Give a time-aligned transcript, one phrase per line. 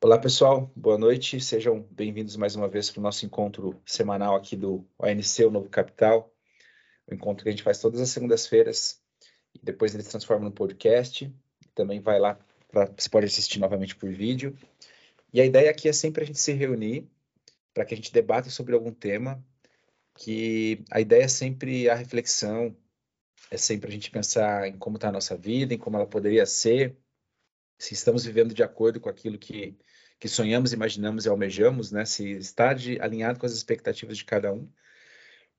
[0.00, 0.70] Olá, pessoal.
[0.76, 1.40] Boa noite.
[1.40, 5.68] Sejam bem-vindos mais uma vez para o nosso encontro semanal aqui do ONC, o Novo
[5.68, 6.32] Capital.
[7.10, 9.02] O encontro que a gente faz todas as segundas-feiras.
[9.52, 11.34] E depois ele se transforma no podcast.
[11.74, 12.38] Também vai lá,
[12.68, 14.56] pra, você pode assistir novamente por vídeo.
[15.32, 17.10] E a ideia aqui é sempre a gente se reunir
[17.74, 19.44] para que a gente debata sobre algum tema.
[20.14, 22.76] Que a ideia é sempre a reflexão,
[23.50, 26.46] é sempre a gente pensar em como está a nossa vida, em como ela poderia
[26.46, 26.96] ser,
[27.78, 29.76] se estamos vivendo de acordo com aquilo que
[30.18, 32.04] que sonhamos, imaginamos e almejamos, né?
[32.04, 34.68] Se está de, alinhado com as expectativas de cada um,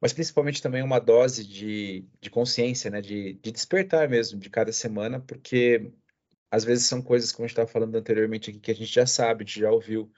[0.01, 3.01] mas principalmente também uma dose de, de consciência, né?
[3.01, 5.91] De, de despertar mesmo de cada semana, porque
[6.51, 9.05] às vezes são coisas, como a gente estava falando anteriormente aqui, que a gente já
[9.05, 10.11] sabe, a gente já ouviu,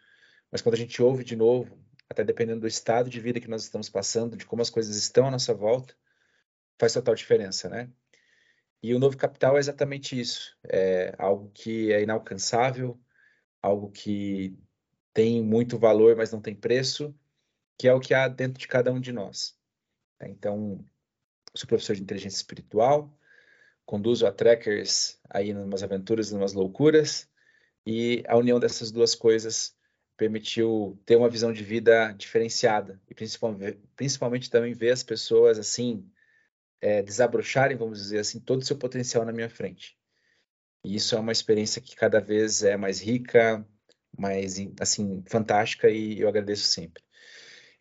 [0.51, 1.77] mas quando a gente ouve de novo,
[2.09, 5.27] até dependendo do estado de vida que nós estamos passando, de como as coisas estão
[5.27, 5.95] à nossa volta,
[6.79, 7.89] faz total diferença, né?
[8.83, 12.99] E o novo capital é exatamente isso, é algo que é inalcançável,
[13.61, 14.57] algo que
[15.13, 17.13] tem muito valor, mas não tem preço,
[17.77, 19.57] que é o que há dentro de cada um de nós.
[20.21, 20.83] Então,
[21.53, 23.17] sou professor de inteligência espiritual,
[23.85, 27.29] conduzo a trackers aí em umas aventuras, umas loucuras,
[27.85, 29.75] e a união dessas duas coisas
[30.15, 36.07] permitiu ter uma visão de vida diferenciada e principalmente, principalmente também ver as pessoas assim
[36.79, 39.97] é, desabrocharem, vamos dizer assim, todo o seu potencial na minha frente.
[40.83, 43.65] E isso é uma experiência que cada vez é mais rica,
[44.17, 47.03] mais assim fantástica e eu agradeço sempre.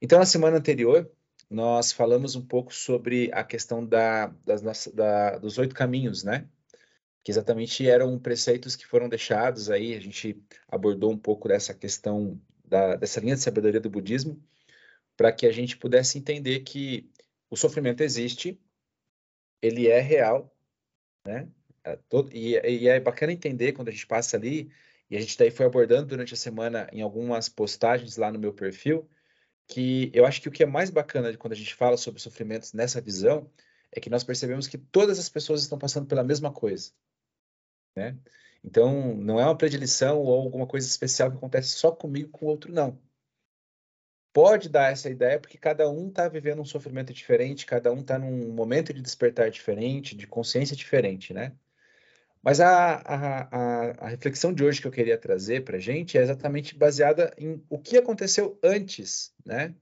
[0.00, 1.10] Então, na semana anterior,
[1.50, 6.48] nós falamos um pouco sobre a questão da, das nossas, da, dos oito caminhos, né?
[7.24, 12.40] Que exatamente eram preceitos que foram deixados aí, a gente abordou um pouco dessa questão
[12.64, 14.42] da, dessa linha de sabedoria do budismo,
[15.16, 17.10] para que a gente pudesse entender que
[17.50, 18.58] o sofrimento existe,
[19.60, 20.54] ele é real,
[21.26, 21.48] né?
[21.84, 24.70] É, todo, e, e, é bacana entender quando a gente passa ali,
[25.08, 28.52] e a gente daí foi abordando durante a semana em algumas postagens lá no meu
[28.52, 29.08] perfil,
[29.66, 32.72] que eu acho que o que é mais bacana quando a gente fala sobre sofrimentos
[32.72, 33.50] nessa visão
[33.92, 36.92] é que nós percebemos que todas as pessoas estão passando pela mesma coisa,
[37.96, 38.16] né?
[38.62, 42.48] Então, não é uma predileção ou alguma coisa especial que acontece só comigo com o
[42.48, 43.00] outro, não.
[44.32, 48.18] Pode dar essa ideia porque cada um está vivendo um sofrimento diferente, cada um está
[48.18, 51.56] num momento de despertar diferente, de consciência diferente, né?
[52.42, 56.16] Mas a, a, a, a reflexão de hoje que eu queria trazer para a gente
[56.16, 59.74] é exatamente baseada em o que aconteceu antes, né?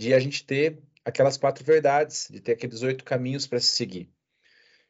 [0.00, 4.12] De a gente ter aquelas quatro verdades, de ter aqueles oito caminhos para se seguir.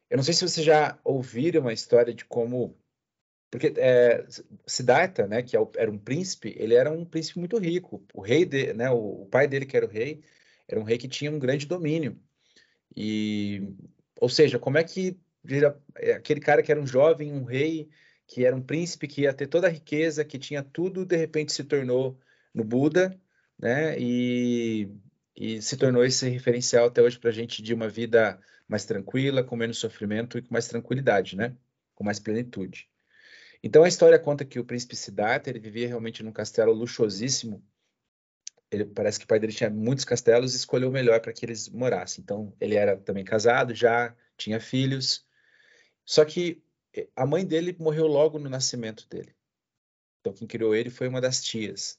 [0.08, 2.78] Eu não sei se vocês já ouviram uma história de como.
[3.50, 4.26] Porque é,
[4.66, 8.04] Siddhartha, né, que é era um príncipe, ele era um príncipe muito rico.
[8.14, 10.24] O rei, de, né, o pai dele, que era o rei,
[10.66, 12.18] era um rei que tinha um grande domínio.
[12.96, 13.74] E,
[14.20, 17.88] ou seja, como é que vira é, aquele cara que era um jovem, um rei,
[18.26, 21.52] que era um príncipe, que ia ter toda a riqueza, que tinha tudo, de repente
[21.52, 22.18] se tornou
[22.54, 23.20] no Buda,
[23.58, 23.98] né?
[23.98, 24.88] E,
[25.36, 29.44] e se tornou esse referencial até hoje para a gente de uma vida mais tranquila,
[29.44, 31.54] com menos sofrimento e com mais tranquilidade, né?
[31.94, 32.88] Com mais plenitude.
[33.62, 37.62] Então a história conta que o príncipe Siddhartha ele vivia realmente num castelo luxuosíssimo.
[38.70, 41.44] Ele parece que o pai dele tinha muitos castelos e escolheu o melhor para que
[41.44, 42.22] eles morassem.
[42.22, 45.26] Então ele era também casado, já tinha filhos
[46.04, 46.62] só que
[46.94, 49.34] eh, a mãe dele morreu logo no nascimento dele.
[50.20, 51.98] Então, quem criou ele foi uma das tias.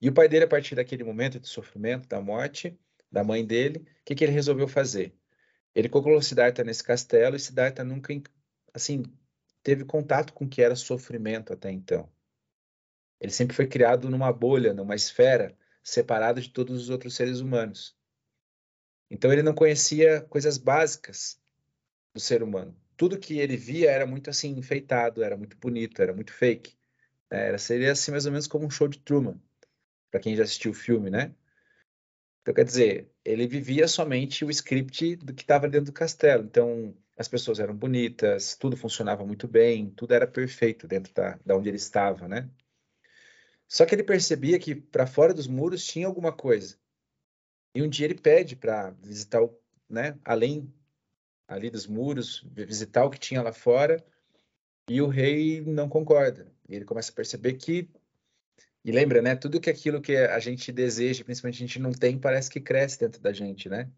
[0.00, 2.78] E o pai dele, a partir daquele momento de sofrimento, da morte
[3.10, 5.16] da mãe dele, o que, que ele resolveu fazer?
[5.74, 8.12] Ele colocou Siddhartha nesse castelo e Siddhartha nunca,
[8.72, 9.04] assim,
[9.62, 12.10] teve contato com o que era sofrimento até então.
[13.20, 17.96] Ele sempre foi criado numa bolha, numa esfera, separada de todos os outros seres humanos.
[19.08, 21.40] Então ele não conhecia coisas básicas
[22.12, 26.12] do ser humano tudo que ele via era muito assim enfeitado, era muito bonito, era
[26.12, 26.74] muito fake.
[27.30, 27.48] Né?
[27.48, 29.40] Era, seria assim mais ou menos como um show de Truman,
[30.10, 31.34] para quem já assistiu o filme, né?
[32.42, 36.44] Então, quer dizer, ele vivia somente o script do que estava dentro do castelo.
[36.44, 41.56] Então, as pessoas eram bonitas, tudo funcionava muito bem, tudo era perfeito dentro da, da
[41.56, 42.50] onde ele estava, né?
[43.66, 46.76] Só que ele percebia que para fora dos muros tinha alguma coisa.
[47.74, 49.58] E um dia ele pede para visitar, o,
[49.88, 50.72] né, além
[51.46, 54.04] ali dos muros, visitar o que tinha lá fora,
[54.88, 56.52] e o rei não concorda.
[56.68, 57.88] Ele começa a perceber que
[58.84, 59.34] e lembra, né?
[59.34, 63.00] Tudo que aquilo que a gente deseja, principalmente a gente não tem, parece que cresce
[63.00, 63.90] dentro da gente, né?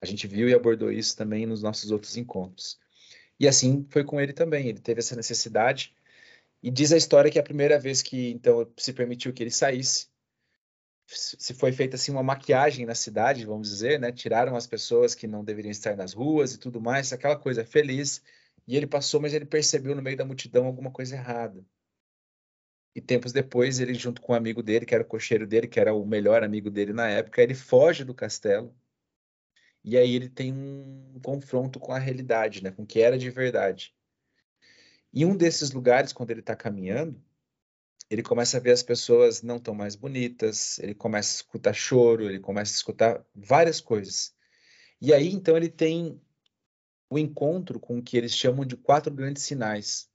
[0.00, 2.78] A gente viu e abordou isso também nos nossos outros encontros.
[3.40, 4.68] E assim foi com ele também.
[4.68, 5.94] Ele teve essa necessidade.
[6.62, 10.08] E diz a história que a primeira vez que então se permitiu que ele saísse,
[11.16, 14.12] se foi feita assim uma maquiagem na cidade, vamos dizer, né?
[14.12, 18.22] Tiraram as pessoas que não deveriam estar nas ruas e tudo mais, aquela coisa feliz.
[18.66, 21.64] E ele passou, mas ele percebeu no meio da multidão alguma coisa errada.
[22.94, 25.80] E tempos depois, ele, junto com um amigo dele, que era o cocheiro dele, que
[25.80, 28.74] era o melhor amigo dele na época, ele foge do castelo.
[29.82, 32.70] E aí ele tem um confronto com a realidade, né?
[32.70, 33.94] com o que era de verdade.
[35.12, 37.20] Em um desses lugares, quando ele está caminhando,
[38.10, 42.24] ele começa a ver as pessoas não tão mais bonitas, ele começa a escutar choro,
[42.24, 44.34] ele começa a escutar várias coisas.
[45.00, 46.20] E aí, então, ele tem
[47.08, 50.10] o encontro com o que eles chamam de quatro grandes sinais.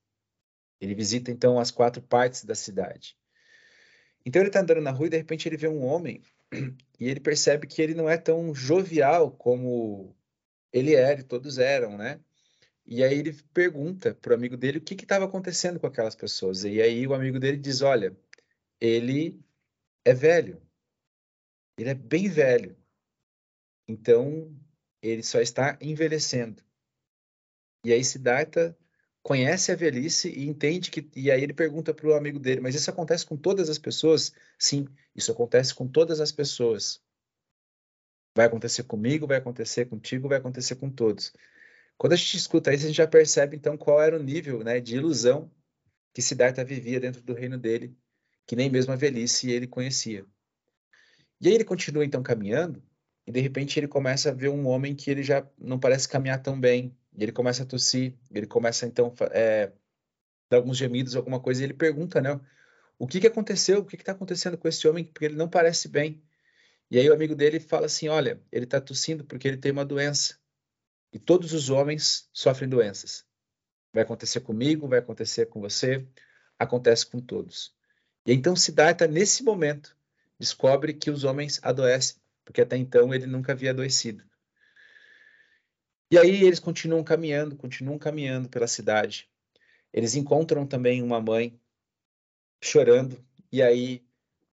[0.79, 3.17] Ele visita, então, as quatro partes da cidade.
[4.25, 6.21] Então, ele está andando na rua e, de repente, ele vê um homem
[6.99, 10.13] e ele percebe que ele não é tão jovial como
[10.71, 12.19] ele era e todos eram, né?
[12.85, 16.63] E aí ele pergunta para o amigo dele o que estava acontecendo com aquelas pessoas.
[16.63, 18.15] E aí o amigo dele diz: Olha,
[18.79, 19.39] ele
[20.05, 20.61] é velho.
[21.77, 22.77] Ele é bem velho.
[23.87, 24.55] Então,
[25.01, 26.63] ele só está envelhecendo.
[27.83, 28.77] E aí Siddhartha
[29.23, 31.09] conhece a velhice e entende que.
[31.15, 34.31] E aí ele pergunta para o amigo dele: Mas isso acontece com todas as pessoas?
[34.59, 37.01] Sim, isso acontece com todas as pessoas.
[38.35, 41.33] Vai acontecer comigo, vai acontecer contigo, vai acontecer com todos.
[41.97, 44.79] Quando a gente escuta isso, a gente já percebe então qual era o nível né,
[44.79, 45.51] de ilusão
[46.13, 47.95] que Siddhartha vivia dentro do reino dele,
[48.45, 50.25] que nem mesmo a velhice ele conhecia.
[51.41, 52.81] E aí ele continua então caminhando,
[53.27, 56.41] e de repente ele começa a ver um homem que ele já não parece caminhar
[56.41, 59.71] tão bem, e ele começa a tossir, ele começa então é,
[60.49, 62.39] dar alguns gemidos, alguma coisa, e ele pergunta, né,
[62.97, 65.87] o que que aconteceu, o que está acontecendo com esse homem, porque ele não parece
[65.89, 66.23] bem.
[66.89, 69.83] E aí o amigo dele fala assim, olha, ele está tossindo porque ele tem uma
[69.83, 70.37] doença.
[71.15, 73.25] E todos os homens sofrem doenças.
[73.93, 76.05] Vai acontecer comigo, vai acontecer com você,
[76.59, 77.73] acontece com todos.
[78.25, 79.95] E então Siddhartha, nesse momento,
[80.37, 84.25] descobre que os homens adoecem, porque até então ele nunca havia adoecido.
[86.11, 89.29] E aí eles continuam caminhando, continuam caminhando pela cidade.
[89.93, 91.57] Eles encontram também uma mãe
[92.61, 94.05] chorando, e aí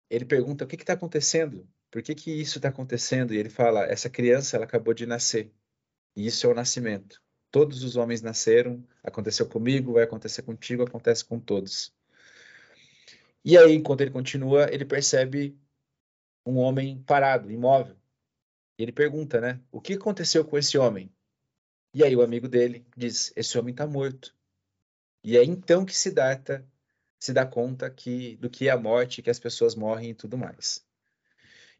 [0.08, 1.68] ele pergunta: o que está acontecendo?
[1.90, 3.34] Por que, que isso está acontecendo?
[3.34, 5.52] E ele fala: essa criança ela acabou de nascer.
[6.16, 7.22] E isso é o nascimento.
[7.50, 11.94] Todos os homens nasceram, aconteceu comigo, vai acontecer contigo, acontece com todos.
[13.44, 15.56] E aí, enquanto ele continua, ele percebe
[16.44, 17.96] um homem parado, imóvel.
[18.78, 19.60] E ele pergunta, né?
[19.70, 21.12] O que aconteceu com esse homem?
[21.94, 24.34] E aí o amigo dele diz: esse homem está morto.
[25.22, 26.66] E é então que Siddhartha
[27.18, 30.36] se dá conta que do que é a morte, que as pessoas morrem e tudo
[30.36, 30.84] mais.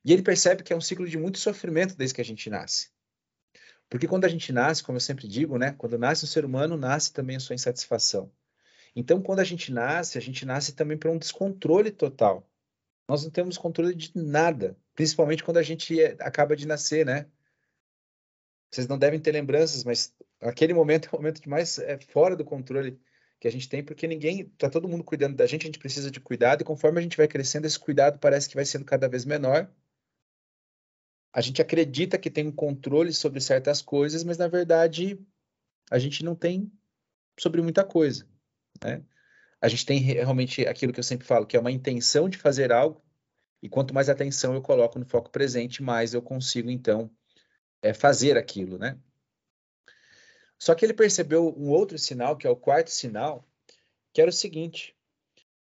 [0.05, 2.91] E ele percebe que é um ciclo de muito sofrimento desde que a gente nasce.
[3.88, 5.73] Porque quando a gente nasce, como eu sempre digo, né?
[5.79, 8.31] Quando nasce um ser humano, nasce também a sua insatisfação.
[8.94, 12.49] Então, quando a gente nasce, a gente nasce também para um descontrole total.
[13.09, 17.27] Nós não temos controle de nada, principalmente quando a gente é, acaba de nascer, né?
[18.71, 22.35] Vocês não devem ter lembranças, mas aquele momento é o momento de mais é, fora
[22.35, 22.99] do controle
[23.38, 26.11] que a gente tem, porque ninguém, tá todo mundo cuidando da gente, a gente precisa
[26.11, 29.09] de cuidado, e conforme a gente vai crescendo, esse cuidado parece que vai sendo cada
[29.09, 29.71] vez menor,
[31.37, 35.21] a gente acredita que tem um controle sobre certas coisas, mas na verdade
[35.91, 36.73] a gente não tem
[37.38, 38.27] sobre muita coisa,
[38.83, 39.05] né?
[39.61, 42.73] A gente tem realmente aquilo que eu sempre falo, que é uma intenção de fazer
[42.73, 43.05] algo,
[43.62, 47.11] e quanto mais atenção eu coloco no foco presente, mais eu consigo então
[47.83, 48.99] é, fazer aquilo, né?
[50.59, 53.47] Só que ele percebeu um outro sinal, que é o quarto sinal,
[54.11, 54.97] que era o seguinte: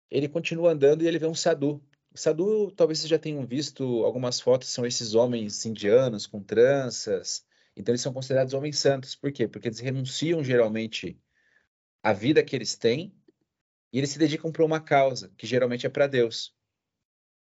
[0.09, 1.83] ele continua andando e ele vê um sadhu,
[2.17, 7.45] Sadu, talvez vocês já tenham visto algumas fotos, são esses homens indianos com tranças.
[7.75, 9.15] Então, eles são considerados homens santos.
[9.15, 9.47] Por quê?
[9.47, 11.19] Porque eles renunciam geralmente
[12.01, 13.13] à vida que eles têm
[13.91, 16.55] e eles se dedicam para uma causa, que geralmente é para Deus,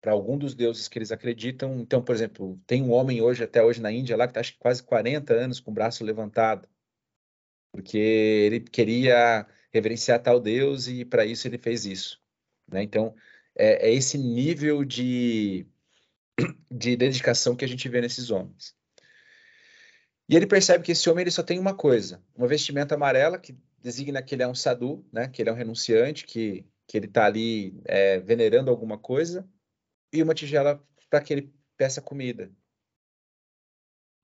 [0.00, 1.80] para algum dos deuses que eles acreditam.
[1.80, 4.52] Então, por exemplo, tem um homem hoje, até hoje na Índia, lá que está acho
[4.52, 6.68] que quase 40 anos com o braço levantado,
[7.72, 12.22] porque ele queria reverenciar tal deus e para isso ele fez isso.
[12.68, 12.82] Né?
[12.82, 13.14] Então,
[13.56, 15.66] é, é esse nível de,
[16.70, 18.74] de dedicação que a gente vê nesses homens.
[20.28, 23.56] E ele percebe que esse homem ele só tem uma coisa, uma vestimenta amarela que
[23.78, 25.28] designa que ele é um sadhu, né?
[25.28, 29.46] que ele é um renunciante, que, que ele está ali é, venerando alguma coisa,
[30.12, 32.50] e uma tigela para que ele peça comida.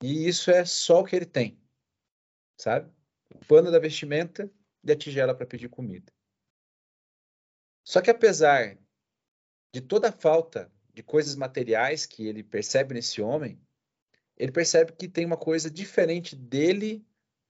[0.02, 1.60] E isso é só o que ele tem,
[2.56, 2.90] sabe?
[3.34, 4.50] O pano da vestimenta
[4.82, 6.10] e a tigela para pedir comida.
[7.84, 8.78] Só que apesar
[9.72, 13.60] de toda a falta de coisas materiais que ele percebe nesse homem,
[14.36, 17.04] ele percebe que tem uma coisa diferente dele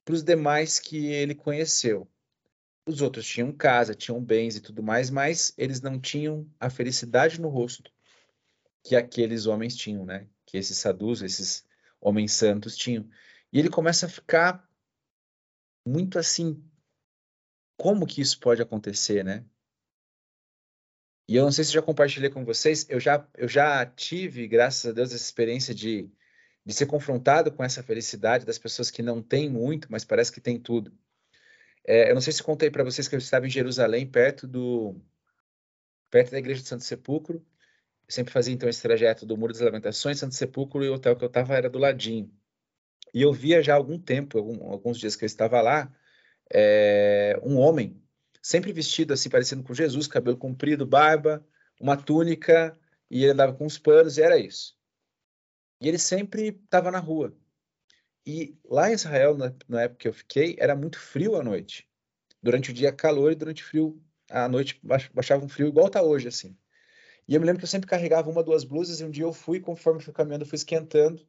[0.04, 2.08] para os demais que ele conheceu.
[2.86, 7.40] Os outros tinham casa, tinham bens e tudo mais, mas eles não tinham a felicidade
[7.40, 7.92] no rosto
[8.82, 10.26] que aqueles homens tinham, né?
[10.46, 11.64] Que esses sadus, esses
[12.00, 13.08] homens santos tinham.
[13.52, 14.68] E ele começa a ficar
[15.86, 16.62] muito assim,
[17.76, 19.44] como que isso pode acontecer, né?
[21.30, 24.90] E eu não sei se já compartilhei com vocês, eu já, eu já tive, graças
[24.90, 26.10] a Deus, essa experiência de,
[26.66, 30.40] de ser confrontado com essa felicidade das pessoas que não têm muito, mas parece que
[30.40, 30.92] tem tudo.
[31.86, 35.00] É, eu não sei se contei para vocês que eu estava em Jerusalém, perto do
[36.10, 37.36] perto da igreja de Santo Sepulcro.
[37.36, 41.14] Eu sempre fazia então esse trajeto do Muro das Lamentações, Santo Sepulcro, e o hotel
[41.14, 42.28] que eu estava era do ladinho.
[43.14, 45.94] E eu via já há algum tempo, algum, alguns dias que eu estava lá,
[46.52, 48.02] é, um homem
[48.42, 51.46] sempre vestido assim, parecendo com Jesus, cabelo comprido, barba,
[51.80, 52.78] uma túnica,
[53.10, 54.76] e ele andava com os panos, e era isso.
[55.80, 57.36] E ele sempre estava na rua.
[58.26, 61.88] E lá em Israel, na, na, época que eu fiquei, era muito frio à noite.
[62.42, 64.80] Durante o dia calor e durante o frio, à noite
[65.12, 66.56] baixava um frio igual está hoje, assim.
[67.26, 69.32] E eu me lembro que eu sempre carregava uma, duas blusas, e um dia eu
[69.32, 71.26] fui, conforme fui caminhando, fui esquentando.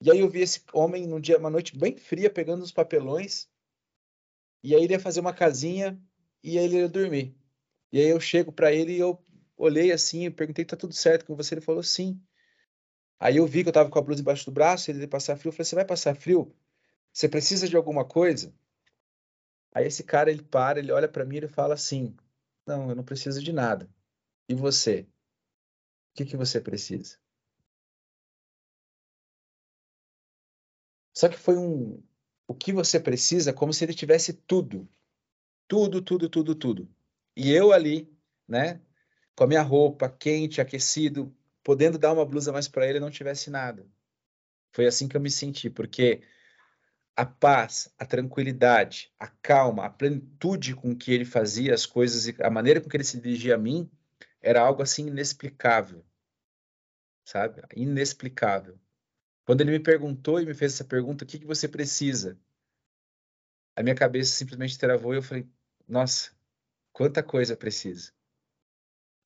[0.00, 3.48] E aí eu vi esse homem num dia, uma noite bem fria, pegando uns papelões,
[4.62, 6.00] e aí ele ia fazer uma casinha
[6.42, 7.36] e aí ele ia dormir.
[7.92, 9.22] E aí eu chego para ele e eu
[9.56, 11.54] olhei assim, perguntei, tá tudo certo com você?
[11.54, 12.20] Ele falou, sim.
[13.18, 15.36] Aí eu vi que eu tava com a blusa embaixo do braço, ele ia passar
[15.36, 15.48] frio.
[15.48, 16.54] Eu falei, você vai passar frio?
[17.12, 18.54] Você precisa de alguma coisa?
[19.72, 22.16] Aí esse cara, ele para, ele olha para mim e fala assim,
[22.66, 23.88] não, eu não preciso de nada.
[24.48, 25.06] E você?
[26.12, 27.18] O que, que você precisa?
[31.14, 32.02] Só que foi um,
[32.46, 34.88] o que você precisa, como se ele tivesse tudo.
[35.68, 36.88] Tudo, tudo, tudo, tudo.
[37.36, 38.10] E eu ali,
[38.48, 38.80] né,
[39.36, 41.32] com a minha roupa quente, aquecido,
[41.62, 43.86] podendo dar uma blusa mais para ele, não tivesse nada.
[44.72, 46.22] Foi assim que eu me senti, porque
[47.14, 52.36] a paz, a tranquilidade, a calma, a plenitude com que ele fazia as coisas e
[52.42, 53.90] a maneira com que ele se dirigia a mim
[54.40, 56.04] era algo assim inexplicável.
[57.24, 57.60] Sabe?
[57.76, 58.78] Inexplicável.
[59.44, 62.38] Quando ele me perguntou e me fez essa pergunta, o que, que você precisa?
[63.76, 65.46] A minha cabeça simplesmente travou e eu falei,
[65.88, 66.30] nossa,
[66.92, 68.12] quanta coisa precisa.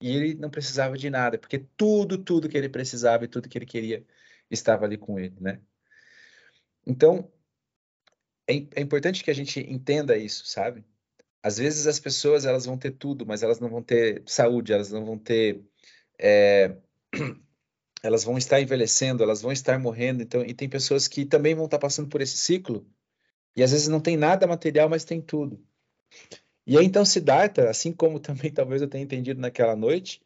[0.00, 3.56] E ele não precisava de nada, porque tudo, tudo que ele precisava e tudo que
[3.58, 4.04] ele queria
[4.50, 5.60] estava ali com ele, né?
[6.86, 7.30] Então,
[8.48, 10.84] é, é importante que a gente entenda isso, sabe?
[11.42, 14.90] Às vezes as pessoas elas vão ter tudo, mas elas não vão ter saúde, elas
[14.90, 15.64] não vão ter
[16.18, 16.76] é,
[18.02, 21.66] elas vão estar envelhecendo, elas vão estar morrendo, então, e tem pessoas que também vão
[21.66, 22.86] estar passando por esse ciclo,
[23.56, 25.64] e às vezes não tem nada material, mas tem tudo.
[26.66, 30.20] E aí então Siddhartha, assim como também talvez eu tenha entendido naquela noite,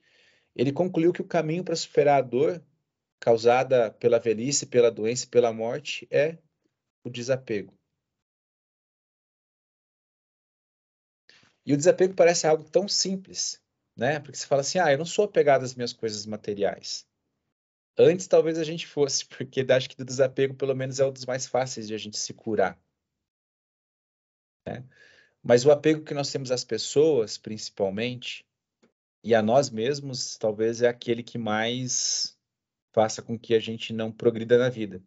[0.55, 2.63] ele concluiu que o caminho para superar a dor
[3.21, 6.39] causada pela velhice, pela doença pela morte é
[7.05, 7.75] o desapego.
[11.67, 13.61] E o desapego parece algo tão simples,
[13.97, 14.21] né?
[14.21, 17.07] Porque você fala assim: "Ah, eu não sou apegado às minhas coisas materiais".
[17.99, 21.27] Antes talvez a gente fosse, porque acho que do desapego pelo menos é um dos
[21.27, 22.79] mais fáceis de a gente se curar.
[24.67, 24.85] Né?
[25.49, 28.45] Mas o apego que nós temos às pessoas, principalmente,
[29.23, 32.37] e a nós mesmos, talvez é aquele que mais
[32.93, 35.01] faça com que a gente não progrida na vida.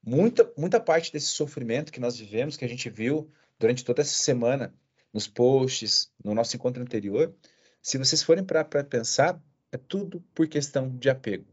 [0.00, 4.14] Muita, muita parte desse sofrimento que nós vivemos, que a gente viu durante toda essa
[4.14, 4.72] semana,
[5.12, 7.34] nos posts, no nosso encontro anterior,
[7.82, 11.52] se vocês forem para pensar, é tudo por questão de apego.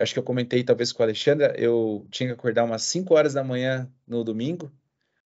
[0.00, 3.34] Acho que eu comentei talvez com a Alexandra, eu tinha que acordar umas 5 horas
[3.34, 4.72] da manhã no domingo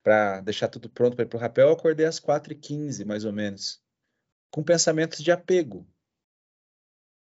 [0.06, 1.66] para deixar tudo pronto para ir para o rapel.
[1.66, 3.82] Eu acordei às 4h15, mais ou menos,
[4.52, 5.84] com pensamentos de apego.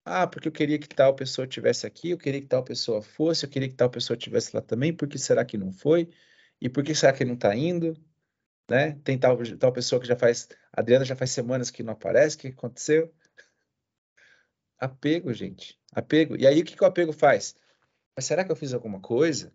[0.03, 3.45] Ah, porque eu queria que tal pessoa tivesse aqui, eu queria que tal pessoa fosse,
[3.45, 6.09] eu queria que tal pessoa tivesse lá também, por que será que não foi?
[6.59, 7.95] E por que será que não está indo?
[8.67, 8.99] Né?
[9.05, 10.49] Tem tal, tal pessoa que já faz.
[10.73, 13.15] A Adriana já faz semanas que não aparece, o que aconteceu?
[14.79, 15.79] Apego, gente.
[15.93, 16.35] Apego.
[16.35, 17.55] E aí o que, que o apego faz?
[18.17, 19.53] Mas será que eu fiz alguma coisa?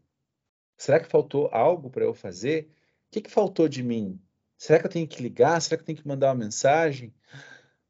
[0.78, 2.72] Será que faltou algo para eu fazer?
[3.08, 4.22] O que, que faltou de mim?
[4.58, 5.62] Será que eu tenho que ligar?
[5.62, 7.14] Será que eu tenho que mandar uma mensagem?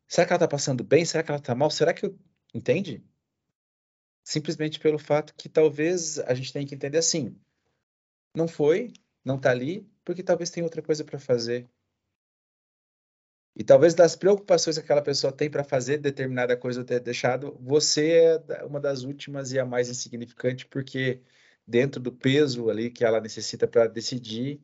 [0.08, 1.06] Será que ela está passando bem?
[1.06, 1.70] Será que ela está mal?
[1.70, 2.18] Será que eu.
[2.54, 3.04] Entende?
[4.24, 7.40] Simplesmente pelo fato que talvez a gente tenha que entender assim.
[8.36, 8.92] Não foi,
[9.24, 11.70] não está ali, porque talvez tenha outra coisa para fazer.
[13.56, 17.58] E talvez das preocupações que aquela pessoa tem para fazer determinada coisa ou ter deixado,
[17.62, 21.22] você é uma das últimas e a mais insignificante, porque
[21.66, 24.62] dentro do peso ali que ela necessita para decidir,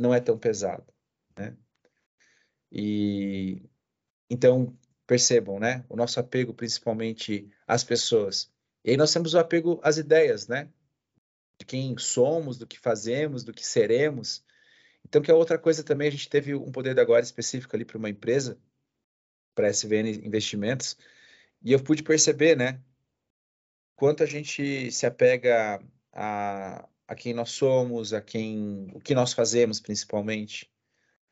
[0.00, 0.92] não é tão pesado,
[1.36, 1.56] né?
[2.72, 3.62] E
[4.28, 4.76] então
[5.06, 5.84] percebam, né?
[5.88, 8.50] O nosso apego principalmente às pessoas.
[8.84, 10.68] E aí nós temos o apego às ideias, né?
[11.58, 14.44] De quem somos, do que fazemos, do que seremos.
[15.04, 17.84] Então, que é outra coisa também, a gente teve um poder de agora específico ali
[17.84, 18.58] para uma empresa,
[19.54, 20.96] para SVN Investimentos,
[21.62, 22.80] e eu pude perceber, né,
[23.96, 29.32] quanto a gente se apega a, a quem nós somos, a quem, o que nós
[29.32, 30.70] fazemos, principalmente.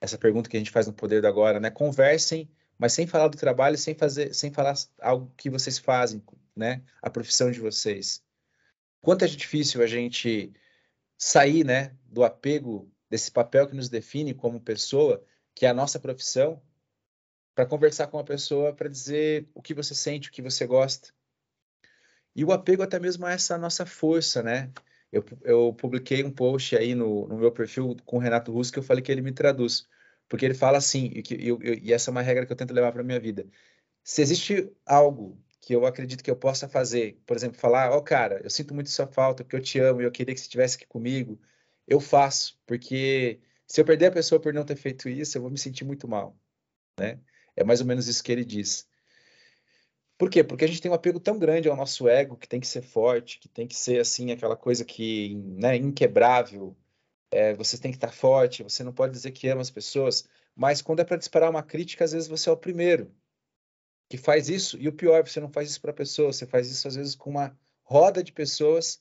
[0.00, 1.70] Essa pergunta que a gente faz no Poder da Agora, né?
[1.70, 6.22] Conversem mas sem falar do trabalho, sem fazer, sem falar algo que vocês fazem,
[6.54, 6.82] né?
[7.02, 8.22] A profissão de vocês.
[9.00, 10.52] Quanto é difícil a gente
[11.16, 15.98] sair, né, do apego desse papel que nos define como pessoa, que é a nossa
[15.98, 16.62] profissão,
[17.54, 21.12] para conversar com a pessoa para dizer o que você sente, o que você gosta.
[22.36, 24.70] E o apego até mesmo a essa nossa força, né?
[25.12, 28.78] Eu, eu publiquei um post aí no, no meu perfil com o Renato Russo que
[28.78, 29.88] eu falei que ele me traduz.
[30.28, 32.56] Porque ele fala assim, e, que, eu, eu, e essa é uma regra que eu
[32.56, 33.46] tento levar para minha vida.
[34.04, 38.02] Se existe algo que eu acredito que eu possa fazer, por exemplo, falar, ó oh,
[38.02, 40.46] cara, eu sinto muito sua falta, porque eu te amo e eu queria que você
[40.46, 41.40] estivesse aqui comigo,
[41.86, 45.50] eu faço, porque se eu perder a pessoa por não ter feito isso, eu vou
[45.50, 46.38] me sentir muito mal,
[46.98, 47.20] né?
[47.56, 48.87] É mais ou menos isso que ele diz.
[50.18, 50.42] Por quê?
[50.42, 52.82] Porque a gente tem um apego tão grande ao nosso ego, que tem que ser
[52.82, 56.76] forte, que tem que ser assim aquela coisa que, né, inquebrável,
[57.30, 60.82] é, você tem que estar forte, você não pode dizer que ama as pessoas, mas
[60.82, 63.14] quando é para disparar uma crítica, às vezes você é o primeiro
[64.08, 66.68] que faz isso, e o pior, você não faz isso para a pessoa, você faz
[66.70, 69.00] isso às vezes com uma roda de pessoas,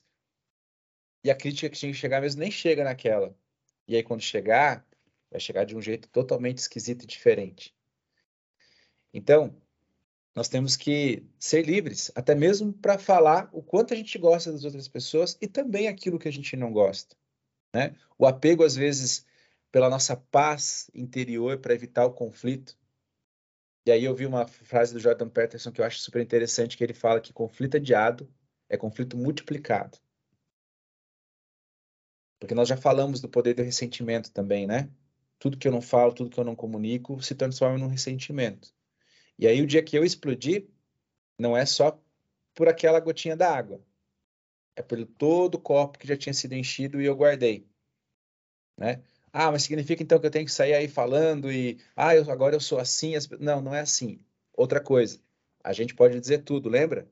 [1.24, 3.36] e a crítica que tinha que chegar mesmo nem chega naquela.
[3.88, 4.86] E aí quando chegar,
[5.30, 7.74] vai chegar de um jeito totalmente esquisito e diferente.
[9.12, 9.60] Então,
[10.38, 14.62] nós temos que ser livres, até mesmo para falar o quanto a gente gosta das
[14.62, 17.16] outras pessoas e também aquilo que a gente não gosta.
[17.74, 17.96] Né?
[18.16, 19.26] O apego, às vezes,
[19.72, 22.78] pela nossa paz interior para evitar o conflito.
[23.84, 26.84] E aí eu vi uma frase do Jordan Peterson que eu acho super interessante, que
[26.84, 28.32] ele fala que conflito adiado
[28.68, 29.98] é conflito multiplicado.
[32.38, 34.88] Porque nós já falamos do poder do ressentimento também, né?
[35.36, 38.72] Tudo que eu não falo, tudo que eu não comunico se transforma num ressentimento.
[39.38, 40.68] E aí o dia que eu explodir,
[41.38, 42.02] não é só
[42.54, 43.80] por aquela gotinha da água,
[44.74, 47.68] é pelo todo o copo que já tinha sido enchido e eu guardei.
[48.76, 49.02] Né?
[49.32, 52.56] Ah, mas significa então que eu tenho que sair aí falando e ah, eu, agora
[52.56, 53.14] eu sou assim?
[53.14, 53.28] As...
[53.28, 54.20] Não, não é assim.
[54.52, 55.20] Outra coisa,
[55.62, 57.08] a gente pode dizer tudo, lembra?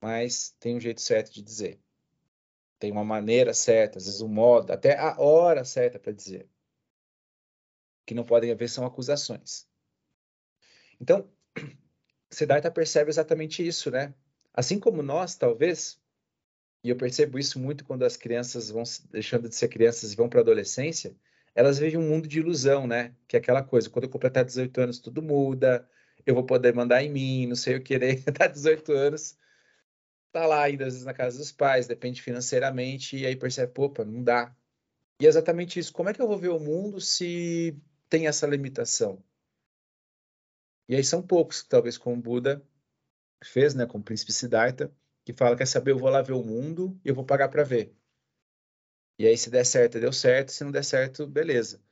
[0.00, 1.80] Mas tem um jeito certo de dizer.
[2.78, 6.44] Tem uma maneira certa, às vezes um modo, até a hora certa para dizer.
[8.02, 9.66] O que não podem haver são acusações.
[11.00, 11.28] Então,
[12.30, 14.14] Siddhartha percebe exatamente isso, né?
[14.52, 16.00] Assim como nós, talvez,
[16.82, 20.28] e eu percebo isso muito quando as crianças vão deixando de ser crianças e vão
[20.28, 21.14] para a adolescência,
[21.54, 23.14] elas vivem um mundo de ilusão, né?
[23.26, 25.88] Que é aquela coisa, quando eu completar 18 anos, tudo muda,
[26.24, 29.36] eu vou poder mandar em mim, não sei o que, daí tá 18 anos,
[30.32, 34.04] tá lá ainda às vezes na casa dos pais, depende financeiramente, e aí percebe, opa,
[34.04, 34.54] não dá.
[35.20, 37.76] E é exatamente isso, como é que eu vou ver o mundo se
[38.08, 39.22] tem essa limitação?
[40.88, 42.64] E aí são poucos, talvez como Buda
[43.44, 44.92] fez, né, com o príncipe Siddhartha,
[45.24, 47.62] que fala, quer saber, eu vou lá ver o mundo e eu vou pagar para
[47.62, 47.94] ver.
[49.18, 51.82] E aí, se der certo, deu certo, se não der certo, beleza.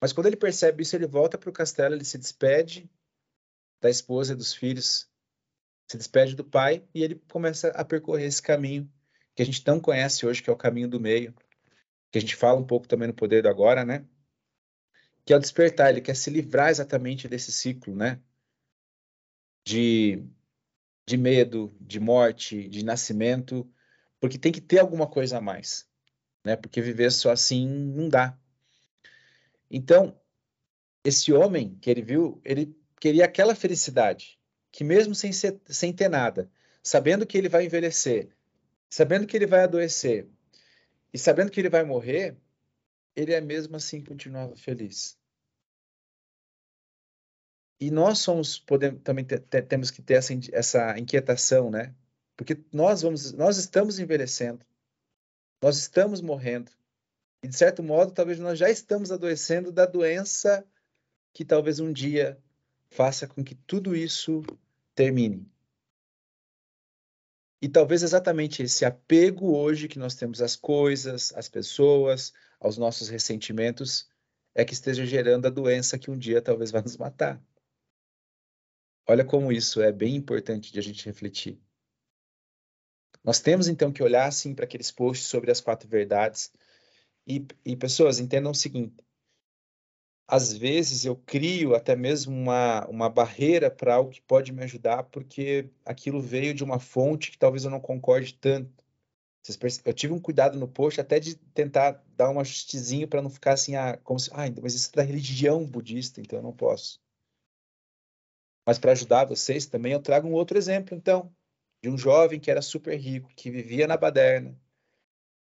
[0.00, 2.90] Mas quando ele percebe isso, ele volta para o castelo, ele se despede
[3.80, 5.08] da esposa e dos filhos,
[5.86, 8.90] se despede do pai e ele começa a percorrer esse caminho
[9.34, 11.34] que a gente não conhece hoje, que é o caminho do meio,
[12.10, 14.06] que a gente fala um pouco também no poder do agora, né?
[15.24, 18.20] Que é o despertar, ele quer se livrar exatamente desse ciclo, né?
[19.64, 20.22] De
[21.06, 23.70] de medo, de morte, de nascimento,
[24.18, 25.86] porque tem que ter alguma coisa a mais,
[26.42, 26.56] né?
[26.56, 28.38] Porque viver só assim não dá.
[29.70, 30.18] Então,
[31.04, 34.38] esse homem que ele viu, ele queria aquela felicidade,
[34.72, 36.50] que mesmo sem, ser, sem ter nada,
[36.82, 38.30] sabendo que ele vai envelhecer,
[38.88, 40.28] sabendo que ele vai adoecer
[41.12, 42.36] e sabendo que ele vai morrer,
[43.14, 45.18] ele é mesmo assim continuava feliz.
[47.80, 51.94] E nós somos podemos, também te, te, temos que ter essa, essa inquietação, né?
[52.36, 54.64] Porque nós vamos, nós estamos envelhecendo,
[55.62, 56.70] nós estamos morrendo
[57.42, 60.66] e de certo modo talvez nós já estamos adoecendo da doença
[61.32, 62.38] que talvez um dia
[62.88, 64.42] faça com que tudo isso
[64.94, 65.46] termine.
[67.60, 73.08] E talvez exatamente esse apego hoje que nós temos às coisas, às pessoas, aos nossos
[73.08, 74.08] ressentimentos,
[74.54, 77.42] é que esteja gerando a doença que um dia talvez vá nos matar.
[79.06, 81.60] Olha como isso é bem importante de a gente refletir.
[83.22, 86.52] Nós temos então que olhar assim para aqueles posts sobre as quatro verdades
[87.26, 88.96] e, e pessoas entendam o seguinte:
[90.26, 95.04] às vezes eu crio até mesmo uma, uma barreira para algo que pode me ajudar,
[95.04, 98.72] porque aquilo veio de uma fonte que talvez eu não concorde tanto.
[99.84, 103.52] Eu tive um cuidado no post até de tentar dar um ajustezinho para não ficar
[103.52, 107.03] assim, ah, como se, ah, mas isso é da religião budista, então eu não posso.
[108.66, 111.34] Mas para ajudar vocês também, eu trago um outro exemplo, então,
[111.82, 114.58] de um jovem que era super rico, que vivia na baderna,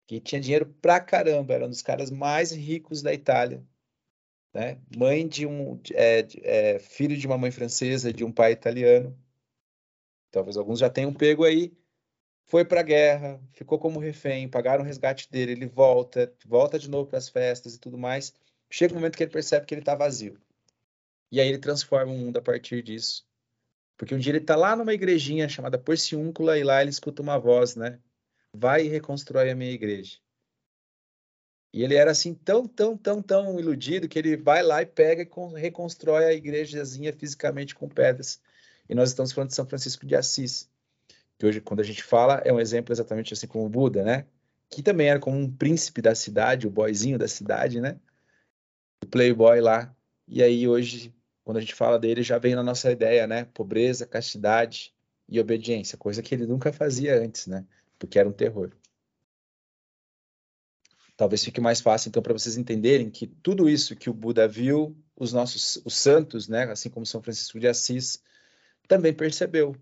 [0.06, 3.64] que tinha dinheiro pra caramba, era um dos caras mais ricos da Itália.
[4.52, 4.80] né?
[4.96, 9.18] Mãe de um é, é, filho de uma mãe francesa, de um pai italiano.
[10.30, 11.72] Talvez alguns já tenham pego aí.
[12.46, 16.90] Foi para a guerra, ficou como refém, pagaram o resgate dele, ele volta, volta de
[16.90, 18.34] novo para as festas e tudo mais.
[18.70, 20.38] Chega um momento que ele percebe que ele está vazio.
[21.34, 23.26] E aí ele transforma o mundo a partir disso.
[23.96, 27.36] Porque um dia ele está lá numa igrejinha chamada Porciúncula e lá ele escuta uma
[27.38, 27.98] voz, né?
[28.52, 30.18] Vai e reconstrói a minha igreja.
[31.72, 35.22] E ele era assim tão, tão, tão, tão iludido que ele vai lá e pega
[35.22, 38.40] e reconstrói a igrejazinha fisicamente com pedras.
[38.88, 40.70] E nós estamos falando de São Francisco de Assis,
[41.36, 44.24] que hoje, quando a gente fala, é um exemplo exatamente assim como o Buda, né?
[44.70, 47.98] Que também era como um príncipe da cidade, o boyzinho da cidade, né?
[49.02, 49.92] O playboy lá.
[50.28, 51.12] E aí hoje
[51.44, 53.44] quando a gente fala dele, já vem na nossa ideia, né?
[53.44, 54.94] Pobreza, castidade
[55.28, 57.66] e obediência, coisa que ele nunca fazia antes, né?
[57.98, 58.72] Porque era um terror.
[61.16, 64.96] Talvez fique mais fácil, então, para vocês entenderem que tudo isso que o Buda viu,
[65.14, 66.64] os nossos os santos, né?
[66.64, 68.20] Assim como São Francisco de Assis,
[68.88, 69.76] também percebeu.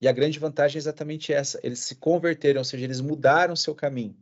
[0.00, 3.74] E a grande vantagem é exatamente essa: eles se converteram, ou seja, eles mudaram seu
[3.74, 4.16] caminho.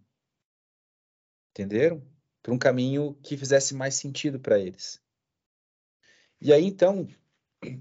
[1.50, 2.02] Entenderam?
[2.40, 5.01] Para um caminho que fizesse mais sentido para eles.
[6.42, 7.06] E aí, então,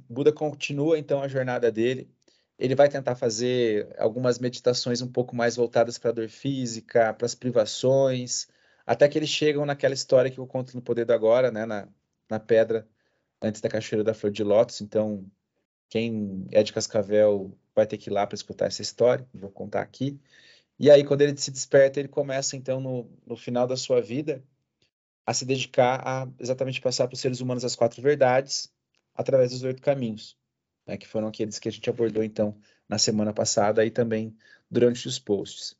[0.08, 2.08] Buda continua, então, a jornada dele.
[2.60, 7.26] Ele vai tentar fazer algumas meditações um pouco mais voltadas para a dor física, para
[7.26, 8.48] as privações,
[8.86, 11.88] até que eles chegam naquela história que eu conto no Poder do Agora, né, na,
[12.30, 12.88] na pedra,
[13.42, 14.80] antes da Cachoeira da Flor de Lótus.
[14.82, 15.26] Então,
[15.90, 19.82] quem é de Cascavel vai ter que ir lá para escutar essa história, vou contar
[19.82, 20.20] aqui.
[20.78, 24.44] E aí, quando ele se desperta, ele começa, então, no, no final da sua vida,
[25.32, 28.72] a se dedicar a exatamente passar para os seres humanos as quatro verdades
[29.16, 30.38] através dos oito caminhos,
[30.86, 34.36] né, que foram aqueles que a gente abordou então na semana passada e também
[34.70, 35.76] durante os posts.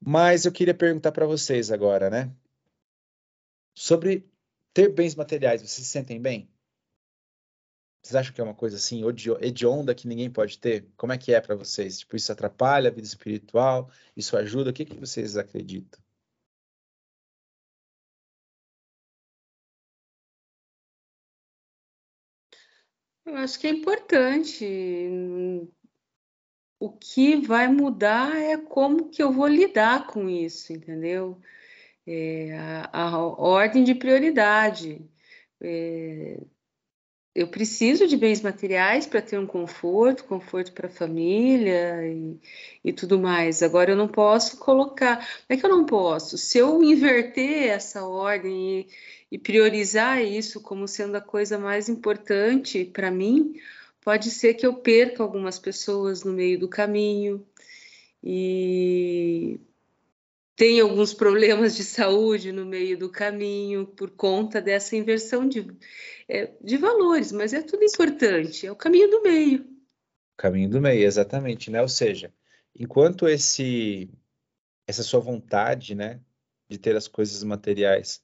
[0.00, 2.30] Mas eu queria perguntar para vocês agora, né?
[3.74, 4.26] Sobre
[4.72, 6.50] ter bens materiais, vocês se sentem bem?
[8.02, 9.02] Vocês acham que é uma coisa assim
[9.40, 10.86] hedionda que ninguém pode ter?
[10.96, 12.00] Como é que é para vocês?
[12.00, 13.90] Tipo, isso atrapalha a vida espiritual?
[14.14, 14.70] Isso ajuda?
[14.70, 16.03] O que, que vocês acreditam?
[23.34, 24.64] Eu acho que é importante.
[26.78, 31.40] O que vai mudar é como que eu vou lidar com isso, entendeu?
[32.06, 32.56] É,
[32.92, 35.04] a, a, ordem de prioridade.
[35.60, 36.38] É,
[37.34, 42.38] eu preciso de bens materiais para ter um conforto, conforto para a família e,
[42.84, 43.64] e, tudo mais.
[43.64, 45.26] Agora eu não posso colocar.
[45.48, 46.38] É que eu não posso.
[46.38, 48.88] Se eu inverter essa ordem e,
[49.34, 53.60] e priorizar isso como sendo a coisa mais importante para mim,
[54.00, 57.44] pode ser que eu perca algumas pessoas no meio do caminho
[58.22, 59.58] e
[60.54, 65.66] tenha alguns problemas de saúde no meio do caminho por conta dessa inversão de,
[66.28, 69.66] é, de valores, mas é tudo importante, é o caminho do meio.
[70.36, 71.82] Caminho do meio, exatamente, né?
[71.82, 72.32] Ou seja,
[72.72, 74.08] enquanto esse
[74.86, 76.20] essa sua vontade, né,
[76.68, 78.22] de ter as coisas materiais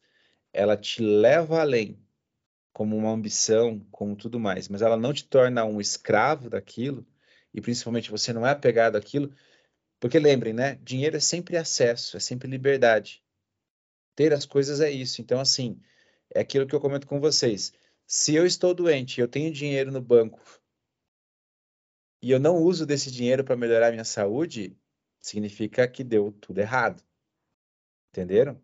[0.53, 1.99] ela te leva além,
[2.73, 7.07] como uma ambição, como tudo mais, mas ela não te torna um escravo daquilo,
[7.53, 9.35] e principalmente você não é apegado àquilo,
[9.99, 10.77] porque lembrem, né?
[10.83, 13.23] Dinheiro é sempre acesso, é sempre liberdade.
[14.17, 15.21] Ter as coisas é isso.
[15.21, 15.81] Então, assim,
[16.35, 17.73] é aquilo que eu comento com vocês.
[18.07, 20.41] Se eu estou doente, eu tenho dinheiro no banco
[22.23, 24.77] e eu não uso desse dinheiro para melhorar minha saúde,
[25.21, 27.03] significa que deu tudo errado.
[28.11, 28.61] Entenderam?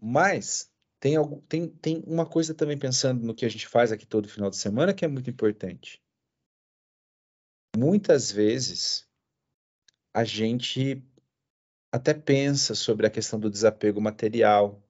[0.00, 4.06] Mas tem, algo, tem, tem uma coisa também pensando no que a gente faz aqui
[4.06, 6.02] todo final de semana que é muito importante.
[7.76, 9.08] Muitas vezes
[10.12, 11.02] a gente
[11.92, 14.82] até pensa sobre a questão do desapego material,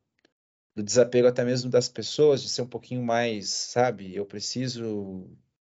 [0.74, 5.30] do desapego até mesmo das pessoas, de ser um pouquinho mais, sabe, eu preciso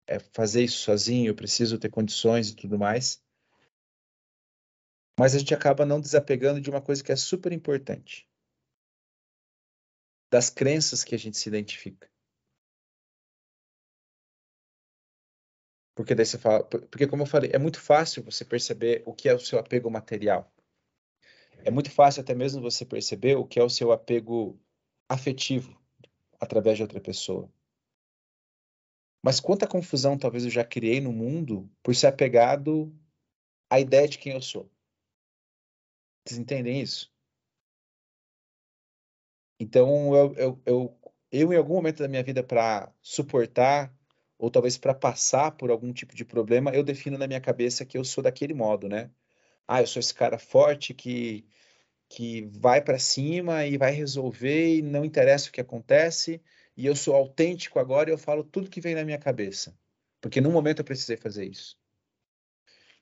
[0.06, 3.22] é, fazer isso sozinho, eu preciso ter condições e tudo mais.
[5.18, 8.28] Mas a gente acaba não desapegando de uma coisa que é super importante,
[10.34, 12.10] das crenças que a gente se identifica.
[15.94, 19.28] Porque daí você fala, porque como eu falei, é muito fácil você perceber o que
[19.28, 20.52] é o seu apego material.
[21.64, 24.60] É muito fácil até mesmo você perceber o que é o seu apego
[25.08, 25.80] afetivo
[26.40, 27.48] através de outra pessoa.
[29.22, 32.92] Mas quanta confusão talvez eu já criei no mundo por ser apegado
[33.70, 34.68] à ideia de quem eu sou.
[36.26, 37.13] Vocês entendem isso?
[39.64, 40.98] Então, eu, eu, eu,
[41.32, 43.94] eu em algum momento da minha vida, para suportar,
[44.38, 47.96] ou talvez para passar por algum tipo de problema, eu defino na minha cabeça que
[47.96, 49.10] eu sou daquele modo, né?
[49.66, 51.46] Ah, eu sou esse cara forte que,
[52.08, 56.42] que vai para cima e vai resolver e não interessa o que acontece,
[56.76, 59.74] e eu sou autêntico agora e eu falo tudo que vem na minha cabeça.
[60.20, 61.78] Porque no momento eu precisei fazer isso.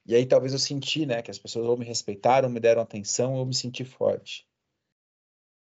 [0.07, 3.35] E aí talvez eu senti, né, que as pessoas ou me respeitaram, me deram atenção,
[3.35, 4.47] ou eu me senti forte.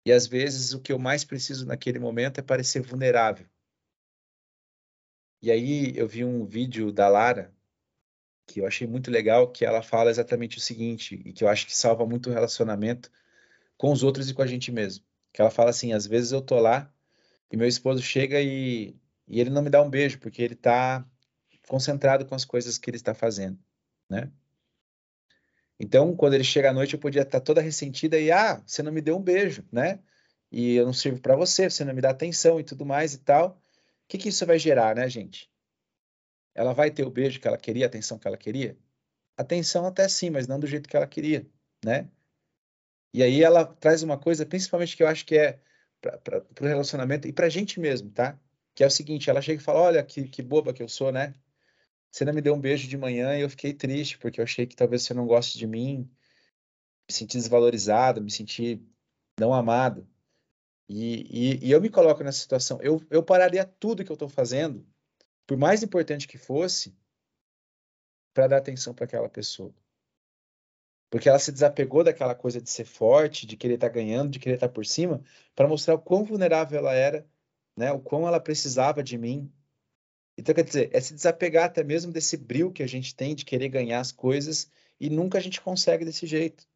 [0.06, 3.48] E às vezes o que eu mais preciso naquele momento é parecer vulnerável.
[5.42, 7.54] E aí eu vi um vídeo da Lara
[8.48, 11.66] que eu achei muito legal, que ela fala exatamente o seguinte e que eu acho
[11.66, 13.12] que salva muito o relacionamento
[13.78, 15.04] com os outros e com a gente mesmo.
[15.34, 16.94] Que ela fala assim, às vezes eu tô lá
[17.52, 18.96] e meu esposo chega e,
[19.28, 21.06] e ele não me dá um beijo porque ele tá
[21.68, 23.60] concentrado com as coisas que ele está fazendo,
[24.10, 24.32] né?
[25.80, 28.92] Então, quando ele chega à noite, eu podia estar toda ressentida e, ah, você não
[28.92, 30.00] me deu um beijo, né?
[30.52, 33.20] E eu não sirvo para você, você não me dá atenção e tudo mais e
[33.20, 33.50] tal.
[33.50, 35.52] O que, que isso vai gerar, né, gente?
[36.54, 38.78] Ela vai ter o beijo que ela queria, a atenção que ela queria?
[39.38, 41.46] Atenção até sim, mas não do jeito que ela queria,
[41.84, 42.10] né?
[43.14, 45.60] E aí ela traz uma coisa, principalmente que eu acho que é
[46.02, 48.40] para o relacionamento e para a gente mesmo, tá?
[48.74, 51.12] Que é o seguinte, ela chega e fala, olha que, que boba que eu sou,
[51.12, 51.34] né?
[52.16, 54.66] Você não me deu um beijo de manhã e eu fiquei triste, porque eu achei
[54.66, 56.10] que talvez você não goste de mim.
[57.06, 58.82] Me senti desvalorizado, me senti
[59.38, 60.08] não amado.
[60.88, 62.80] E, e, e eu me coloco nessa situação.
[62.82, 64.88] Eu, eu pararia tudo que eu estou fazendo,
[65.46, 66.98] por mais importante que fosse,
[68.34, 69.76] para dar atenção para aquela pessoa.
[71.10, 74.40] Porque ela se desapegou daquela coisa de ser forte, de querer estar tá ganhando, de
[74.40, 75.22] querer estar tá por cima,
[75.54, 77.28] para mostrar o quão vulnerável ela era,
[77.76, 77.92] né?
[77.92, 79.52] o quão ela precisava de mim,
[80.38, 83.46] então, quer dizer, é se desapegar até mesmo desse brilho que a gente tem de
[83.46, 84.70] querer ganhar as coisas
[85.00, 86.68] e nunca a gente consegue desse jeito.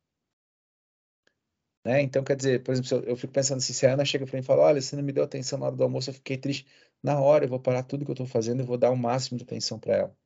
[1.86, 2.02] Né?
[2.02, 4.44] Então, quer dizer, por exemplo, eu, fico pensando assim, se a Ana chega para mim
[4.44, 6.66] e fala, olha, você não me deu atenção na hora do almoço, eu fiquei triste.
[7.02, 9.38] Na hora, eu vou parar tudo que eu estou fazendo e vou dar o máximo
[9.38, 10.18] de atenção para ela.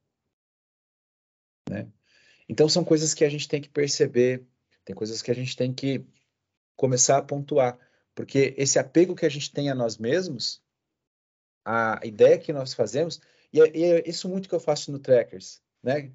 [1.70, 1.92] Né?
[2.48, 4.46] Então, são coisas que a gente tem que perceber,
[4.86, 6.06] tem coisas que a gente tem que
[6.76, 7.80] começar a pontuar,
[8.16, 10.63] porque esse apego que a gente tem a nós mesmos
[11.66, 13.22] a ideia que nós fazemos,
[13.52, 16.12] e é, e é isso muito que eu faço no Trackers, né?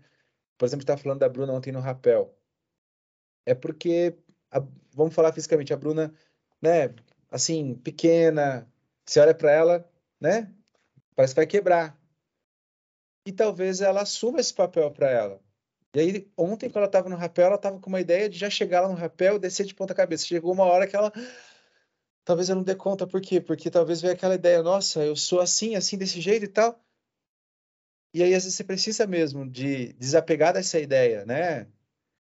[0.56, 2.36] Por exemplo, estava falando da Bruna ontem no rapel.
[3.46, 4.16] É porque,
[4.50, 4.60] a,
[4.92, 6.12] vamos falar fisicamente, a Bruna,
[6.60, 6.94] né,
[7.30, 8.70] assim, pequena,
[9.06, 10.52] você olha para ela, né,
[11.14, 11.98] parece que vai quebrar.
[13.26, 15.40] E talvez ela assuma esse papel para ela.
[15.94, 18.50] E aí, ontem, quando ela estava no rapel, ela estava com uma ideia de já
[18.50, 20.26] chegar lá no rapel e descer de ponta cabeça.
[20.26, 21.12] Chegou uma hora que ela
[22.28, 23.06] talvez eu não dê conta.
[23.06, 23.40] Por quê?
[23.40, 26.78] Porque talvez veja aquela ideia, nossa, eu sou assim, assim, desse jeito e tal.
[28.12, 31.66] E aí, às vezes, você precisa mesmo de desapegar dessa ideia, né?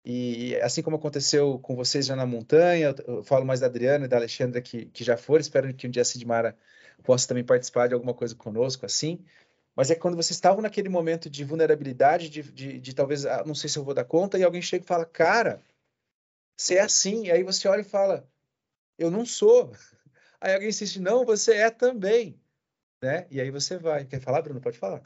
[0.03, 4.07] E assim como aconteceu com vocês já na montanha, eu falo mais da Adriana e
[4.09, 6.57] da Alexandra que, que já foram, espero que um dia a Sidmara
[7.03, 9.23] possa também participar de alguma coisa conosco, assim.
[9.75, 13.55] Mas é quando vocês estavam naquele momento de vulnerabilidade, de, de, de talvez, ah, não
[13.55, 15.61] sei se eu vou dar conta, e alguém chega e fala, cara,
[16.57, 17.27] você é assim.
[17.27, 18.27] E aí você olha e fala,
[18.97, 19.71] eu não sou.
[20.39, 22.39] Aí alguém insiste, não, você é também.
[23.01, 23.27] Né?
[23.29, 24.05] E aí você vai.
[24.05, 24.61] Quer falar, Bruno?
[24.61, 25.01] Pode falar.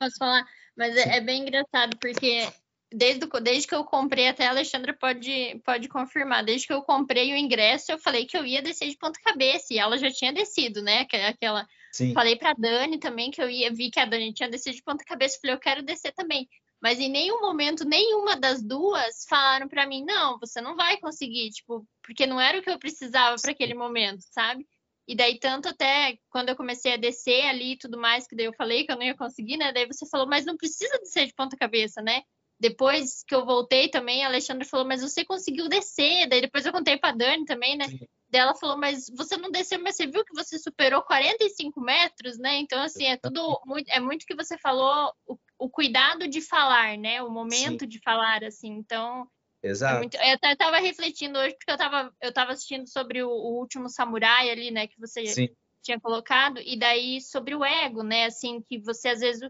[0.00, 2.48] Posso falar, mas é, é, bem engraçado, porque
[2.90, 7.32] desde, desde que eu comprei, até a Alexandra pode, pode confirmar, desde que eu comprei
[7.32, 10.32] o ingresso, eu falei que eu ia descer de ponta cabeça, e ela já tinha
[10.32, 11.00] descido, né?
[11.00, 11.68] Aquela.
[11.92, 12.14] Sim.
[12.14, 15.04] Falei para Dani também que eu ia, vi que a Dani tinha descido de ponta
[15.04, 16.48] cabeça, falei, eu quero descer também.
[16.80, 21.50] Mas em nenhum momento, nenhuma das duas falaram para mim, não, você não vai conseguir,
[21.50, 24.66] tipo, porque não era o que eu precisava para aquele momento, sabe?
[25.06, 28.46] E daí, tanto até quando eu comecei a descer ali e tudo mais, que daí
[28.46, 29.72] eu falei que eu não ia conseguir, né?
[29.72, 32.22] Daí você falou, mas não precisa descer de ponta cabeça, né?
[32.60, 36.28] Depois que eu voltei também, a Alexandra falou, mas você conseguiu descer.
[36.28, 37.88] Daí depois eu contei pra Dani também, né?
[37.88, 38.06] Sim.
[38.28, 42.38] Daí ela falou, mas você não desceu, mas você viu que você superou 45 metros,
[42.38, 42.58] né?
[42.58, 46.96] Então, assim, é tudo muito, é muito que você falou, o, o cuidado de falar,
[46.96, 47.22] né?
[47.22, 47.88] O momento Sim.
[47.88, 48.68] de falar, assim.
[48.68, 49.28] Então,
[49.62, 49.96] é Exato.
[49.96, 50.16] É muito...
[50.16, 54.50] Eu estava refletindo hoje, porque eu estava eu tava assistindo sobre o, o, último samurai
[54.50, 54.86] ali, né?
[54.86, 55.48] Que você Sim.
[55.82, 58.24] tinha colocado, e daí sobre o ego, né?
[58.24, 59.48] Assim, que você às vezes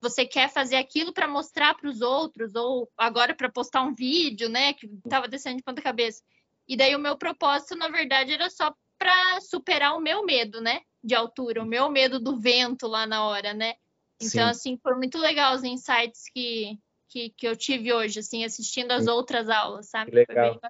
[0.00, 4.48] você quer fazer aquilo para mostrar para os outros, ou agora para postar um vídeo,
[4.48, 4.74] né?
[4.74, 6.20] Que estava descendo de ponta cabeça.
[6.66, 10.80] E daí o meu propósito, na verdade, era só para superar o meu medo, né?
[11.02, 13.74] De altura, o meu medo do vento lá na hora, né?
[14.20, 14.50] Então, Sim.
[14.50, 19.06] assim, foi muito legal os insights que, que, que eu tive hoje, assim, assistindo as
[19.06, 20.10] outras aulas, sabe?
[20.12, 20.60] Legal.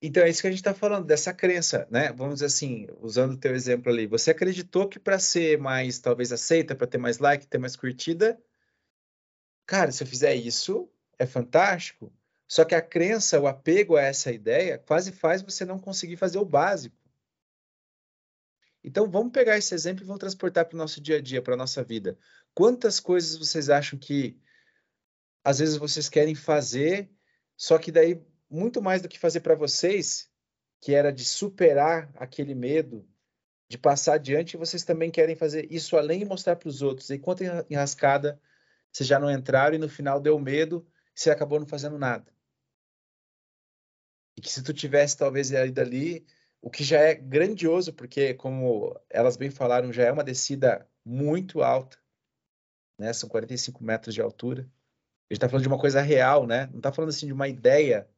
[0.00, 2.12] Então, é isso que a gente está falando, dessa crença, né?
[2.12, 6.32] Vamos dizer assim, usando o teu exemplo ali, você acreditou que para ser mais, talvez,
[6.32, 8.40] aceita, para ter mais like, ter mais curtida,
[9.66, 10.88] cara, se eu fizer isso,
[11.18, 12.12] é fantástico.
[12.46, 16.38] Só que a crença, o apego a essa ideia, quase faz você não conseguir fazer
[16.38, 16.96] o básico.
[18.82, 21.54] Então, vamos pegar esse exemplo e vamos transportar para o nosso dia a dia, para
[21.54, 22.18] a nossa vida.
[22.54, 24.40] Quantas coisas vocês acham que
[25.44, 27.10] às vezes vocês querem fazer,
[27.56, 30.30] só que daí muito mais do que fazer para vocês,
[30.80, 33.08] que era de superar aquele medo,
[33.68, 37.10] de passar adiante, vocês também querem fazer isso além e mostrar para os outros.
[37.10, 38.40] E quanto enrascada,
[38.90, 42.32] vocês já não entraram e no final deu medo, você acabou não fazendo nada.
[44.36, 46.24] E que se tu tivesse talvez ido ali,
[46.60, 51.62] o que já é grandioso, porque como elas bem falaram, já é uma descida muito
[51.62, 51.98] alta,
[52.98, 53.12] né?
[53.12, 54.62] São 45 metros de altura.
[54.62, 56.66] A gente está falando de uma coisa real, né?
[56.66, 58.08] Não está falando assim de uma ideia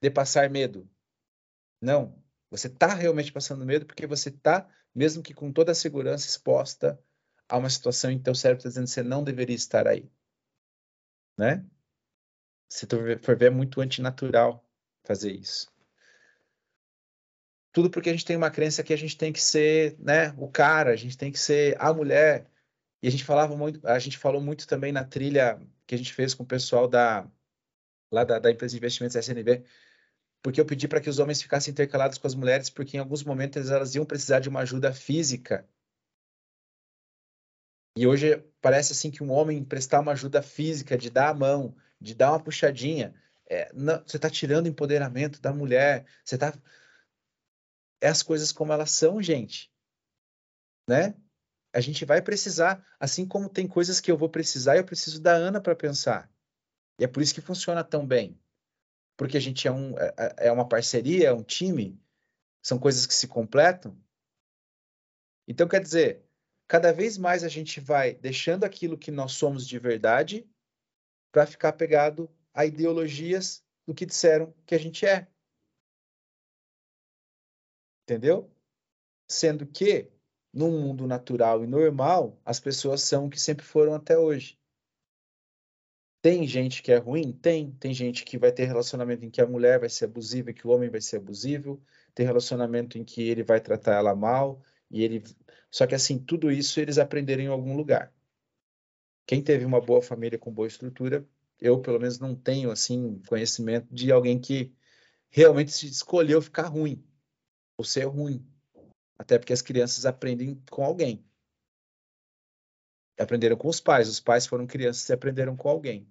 [0.00, 0.88] de passar medo.
[1.80, 2.22] Não.
[2.50, 6.98] Você está realmente passando medo porque você está, mesmo que com toda a segurança, exposta
[7.48, 10.10] a uma situação em que teu cérebro está dizendo que você não deveria estar aí.
[11.36, 11.64] Né?
[12.68, 14.64] Se tu for ver, é muito antinatural
[15.04, 15.73] fazer isso.
[17.74, 20.48] Tudo porque a gente tem uma crença que a gente tem que ser, né, o
[20.48, 22.48] cara, a gente tem que ser a mulher.
[23.02, 26.14] E a gente falava muito, a gente falou muito também na trilha que a gente
[26.14, 27.28] fez com o pessoal da
[28.12, 29.64] lá da, da empresa de investimentos SNB,
[30.40, 33.24] porque eu pedi para que os homens ficassem intercalados com as mulheres, porque em alguns
[33.24, 35.68] momentos elas iam precisar de uma ajuda física.
[37.96, 41.74] E hoje parece assim que um homem prestar uma ajuda física, de dar a mão,
[42.00, 43.14] de dar uma puxadinha,
[43.48, 46.52] é, não, você está tirando empoderamento da mulher, você está
[48.04, 49.72] é as coisas como elas são, gente.
[50.86, 51.14] Né?
[51.72, 55.32] A gente vai precisar, assim como tem coisas que eu vou precisar, eu preciso da
[55.32, 56.30] Ana para pensar.
[57.00, 58.38] E é por isso que funciona tão bem.
[59.16, 61.98] Porque a gente é, um, é, é, é uma parceria, é um time,
[62.62, 63.98] são coisas que se completam.
[65.48, 66.22] Então, quer dizer,
[66.68, 70.46] cada vez mais a gente vai deixando aquilo que nós somos de verdade
[71.32, 75.26] para ficar pegado a ideologias do que disseram que a gente é.
[78.04, 78.50] Entendeu?
[79.26, 80.10] Sendo que,
[80.52, 84.58] no mundo natural e normal, as pessoas são o que sempre foram até hoje.
[86.20, 87.32] Tem gente que é ruim?
[87.32, 87.72] Tem.
[87.72, 90.66] Tem gente que vai ter relacionamento em que a mulher vai ser abusiva e que
[90.66, 91.82] o homem vai ser abusivo.
[92.14, 95.22] Tem relacionamento em que ele vai tratar ela mal e ele.
[95.70, 98.12] Só que assim, tudo isso eles aprenderam em algum lugar.
[99.26, 101.26] Quem teve uma boa família com boa estrutura,
[101.60, 104.74] eu pelo menos não tenho assim conhecimento de alguém que
[105.30, 107.02] realmente se escolheu ficar ruim
[107.76, 108.44] ou ser ruim.
[109.18, 111.24] Até porque as crianças aprendem com alguém.
[113.18, 116.08] Aprenderam com os pais, os pais foram crianças e aprenderam com alguém.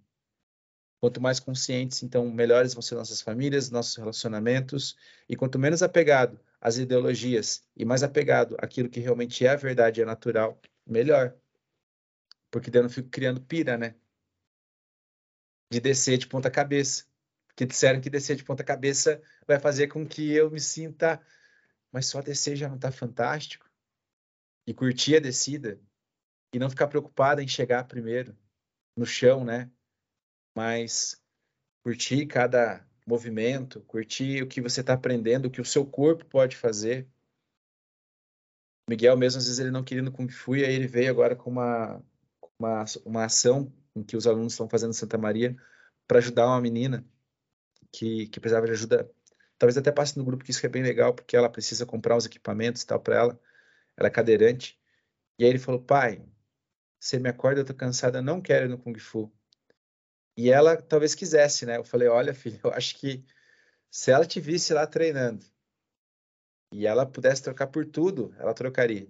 [1.01, 4.95] Quanto mais conscientes, então, melhores vão ser nossas famílias, nossos relacionamentos,
[5.27, 9.99] e quanto menos apegado às ideologias e mais apegado àquilo que realmente é a verdade
[9.99, 11.35] e é natural, melhor.
[12.49, 13.95] Porque daí eu não fico criando pira, né?
[15.69, 17.05] De descer de ponta cabeça.
[17.47, 21.21] Porque disseram que descer de ponta cabeça vai fazer com que eu me sinta
[21.93, 23.69] mas só descer já não está fantástico?
[24.67, 25.79] E curtir a descida
[26.53, 28.35] e não ficar preocupada em chegar primeiro
[28.97, 29.71] no chão, né?
[30.55, 31.21] Mas
[31.83, 36.55] curtir cada movimento, curtir o que você está aprendendo, o que o seu corpo pode
[36.55, 37.07] fazer.
[38.89, 41.35] Miguel mesmo às vezes ele não queria no Kung Fu e aí ele veio agora
[41.35, 42.03] com uma
[42.59, 45.55] uma, uma ação em que os alunos estão fazendo em Santa Maria
[46.07, 47.05] para ajudar uma menina
[47.91, 49.09] que, que precisava de ajuda
[49.57, 52.25] Talvez até passe no grupo, que isso é bem legal, porque ela precisa comprar os
[52.25, 53.39] equipamentos e tal para ela.
[53.95, 54.79] Ela é cadeirante.
[55.37, 56.23] E aí ele falou: pai,
[56.99, 59.31] você me acorda, eu tô cansada, não quero ir no Kung Fu.
[60.37, 61.77] E ela talvez quisesse, né?
[61.77, 63.23] Eu falei: olha, filho, eu acho que
[63.89, 65.45] se ela te visse lá treinando
[66.71, 69.07] e ela pudesse trocar por tudo, ela trocaria.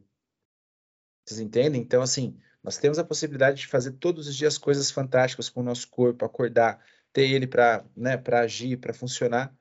[1.25, 1.82] Vocês entendem?
[1.82, 5.63] Então, assim, nós temos a possibilidade de fazer todos os dias coisas fantásticas com o
[5.63, 9.56] nosso corpo, acordar, ter ele para né, agir, para funcionar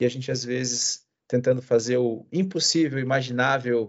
[0.00, 3.88] e a gente às vezes tentando fazer o impossível, imaginável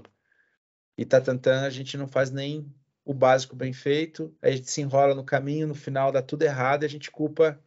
[0.97, 2.73] e tá tentando, a gente não faz nem
[3.05, 6.43] o básico bem feito, aí a gente se enrola no caminho, no final dá tudo
[6.43, 7.59] errado e a gente culpa,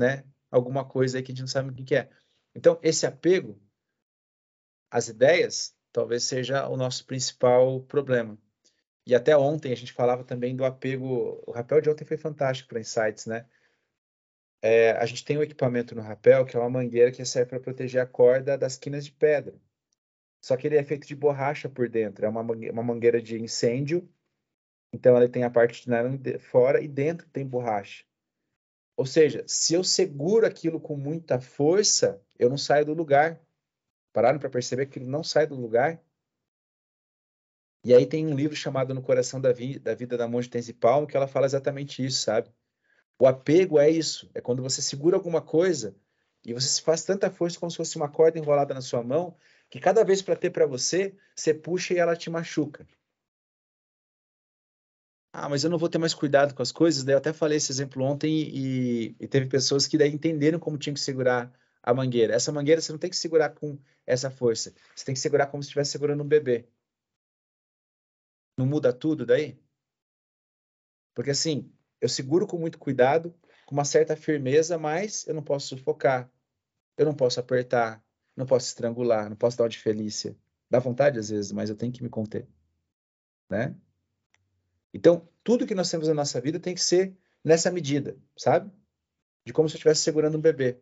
[0.00, 2.08] né, alguma coisa aí que a gente não sabe o que, é.
[2.54, 3.60] Então, esse apego
[4.90, 8.38] às ideias talvez seja o nosso principal problema.
[9.06, 11.42] E até ontem a gente falava também do apego.
[11.46, 13.46] O rapel de ontem foi fantástico para insights, né?
[14.60, 17.60] É, a gente tem um equipamento no rapel que é uma mangueira que serve para
[17.60, 19.54] proteger a corda das quinas de pedra.
[20.40, 24.08] Só que ele é feito de borracha por dentro, é uma, uma mangueira de incêndio,
[24.92, 28.04] então ela tem a parte de nylon fora e dentro tem borracha.
[28.96, 33.40] Ou seja, se eu seguro aquilo com muita força, eu não saio do lugar.
[34.12, 36.02] Pararam para perceber que ele não sai do lugar?
[37.84, 40.72] E aí tem um livro chamado No Coração da, Vi da Vida da Monge Tenzi
[40.72, 42.52] Palmo que ela fala exatamente isso, sabe?
[43.18, 45.96] O apego é isso, é quando você segura alguma coisa
[46.44, 49.36] e você se faz tanta força como se fosse uma corda enrolada na sua mão,
[49.68, 52.86] que cada vez para ter para você, você puxa e ela te machuca.
[55.32, 57.04] Ah, mas eu não vou ter mais cuidado com as coisas.
[57.04, 60.78] Daí eu até falei esse exemplo ontem e, e teve pessoas que daí entenderam como
[60.78, 61.52] tinham que segurar
[61.82, 62.34] a mangueira.
[62.34, 64.74] Essa mangueira você não tem que segurar com essa força.
[64.94, 66.66] Você tem que segurar como se estivesse segurando um bebê.
[68.58, 69.58] Não muda tudo daí?
[71.14, 71.70] Porque assim,
[72.00, 73.34] eu seguro com muito cuidado,
[73.66, 76.30] com uma certa firmeza, mas eu não posso sufocar.
[76.96, 78.02] Eu não posso apertar,
[78.36, 80.36] não posso estrangular, não posso dar uma de Felícia.
[80.70, 82.48] Dá vontade às vezes, mas eu tenho que me conter.
[83.48, 83.74] Né?
[84.92, 88.70] Então, tudo que nós temos na nossa vida tem que ser nessa medida, sabe?
[89.44, 90.80] De como se eu estivesse segurando um bebê.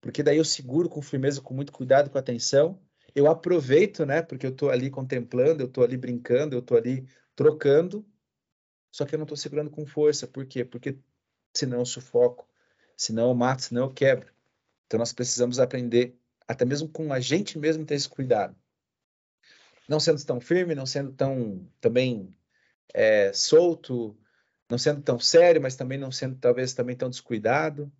[0.00, 2.80] Porque daí eu seguro com firmeza, com muito cuidado, com atenção.
[3.14, 4.22] Eu aproveito, né?
[4.22, 8.06] Porque eu estou ali contemplando, eu estou ali brincando, eu estou ali trocando.
[8.96, 10.26] Só que eu não estou segurando com força.
[10.26, 10.64] Por quê?
[10.64, 10.98] Porque
[11.52, 12.48] senão eu sufoco,
[12.96, 14.32] senão eu mato, senão eu quebro.
[14.86, 16.18] Então nós precisamos aprender,
[16.48, 18.56] até mesmo com a gente mesmo, ter esse cuidado.
[19.86, 22.34] Não sendo tão firme, não sendo tão também
[22.94, 24.16] é, solto,
[24.66, 27.92] não sendo tão sério, mas também não sendo talvez também tão descuidado.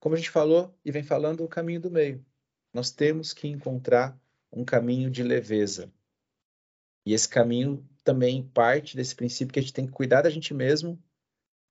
[0.00, 2.24] Como a gente falou e vem falando, o caminho do meio.
[2.72, 4.18] Nós temos que encontrar
[4.50, 5.92] um caminho de leveza.
[7.04, 10.52] E esse caminho também parte desse princípio que a gente tem que cuidar da gente
[10.52, 11.02] mesmo,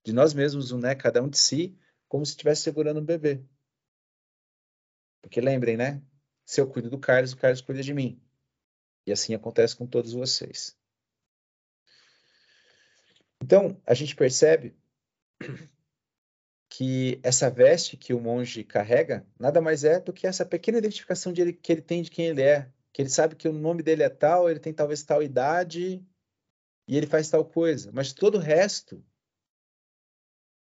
[0.04, 1.76] de nós mesmos, né, cada um de si,
[2.08, 3.42] como se estivesse segurando um bebê.
[5.20, 6.02] Porque lembrem, né?
[6.44, 8.20] Se eu cuido do Carlos, o Carlos cuida de mim.
[9.06, 10.76] E assim acontece com todos vocês.
[13.40, 14.76] Então, a gente percebe
[16.68, 21.32] que essa veste que o monge carrega nada mais é do que essa pequena identificação
[21.32, 22.72] de ele, que ele tem de quem ele é.
[22.92, 26.04] Que ele sabe que o nome dele é tal, ele tem talvez tal idade
[26.92, 27.90] e ele faz tal coisa.
[27.90, 29.02] Mas todo o resto,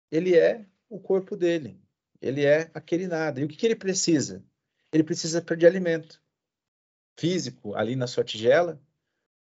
[0.08, 1.82] ele é o corpo dele.
[2.20, 3.40] Ele é aquele nada.
[3.40, 4.44] E o que, que ele precisa?
[4.92, 6.22] Ele precisa de alimento
[7.18, 8.80] físico ali na sua tigela,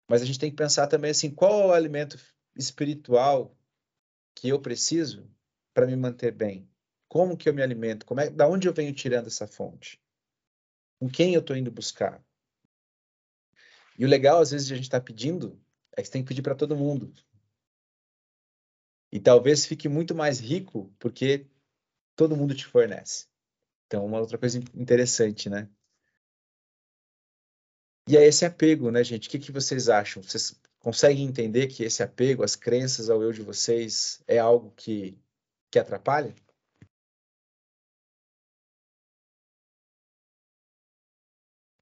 [0.08, 2.20] mas a gente tem que pensar também assim, qual é o alimento
[2.56, 3.58] espiritual
[4.36, 5.28] que eu preciso
[5.74, 6.70] para me manter bem?
[7.08, 8.06] Como que eu me alimento?
[8.06, 10.00] Como é, da onde eu venho tirando essa fonte?
[11.00, 12.24] Com quem eu estou indo buscar?
[13.98, 15.60] E o legal, às vezes, de a gente estar tá pedindo,
[16.00, 17.14] é que você tem que pedir para todo mundo.
[19.12, 21.48] E talvez fique muito mais rico porque
[22.16, 23.28] todo mundo te fornece.
[23.88, 25.70] Então, uma outra coisa interessante, né?
[28.08, 29.28] E é esse apego, né, gente?
[29.28, 30.22] O que, que vocês acham?
[30.24, 35.18] Vocês conseguem entender que esse apego, as crenças ao eu de vocês, é algo que,
[35.72, 36.34] que atrapalha?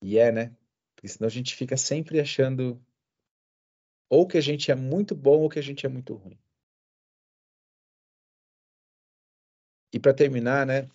[0.01, 0.55] E é, né?
[0.95, 2.81] Porque senão a gente fica sempre achando
[4.09, 6.39] ou que a gente é muito bom ou que a gente é muito ruim.
[9.93, 10.89] E para terminar, né?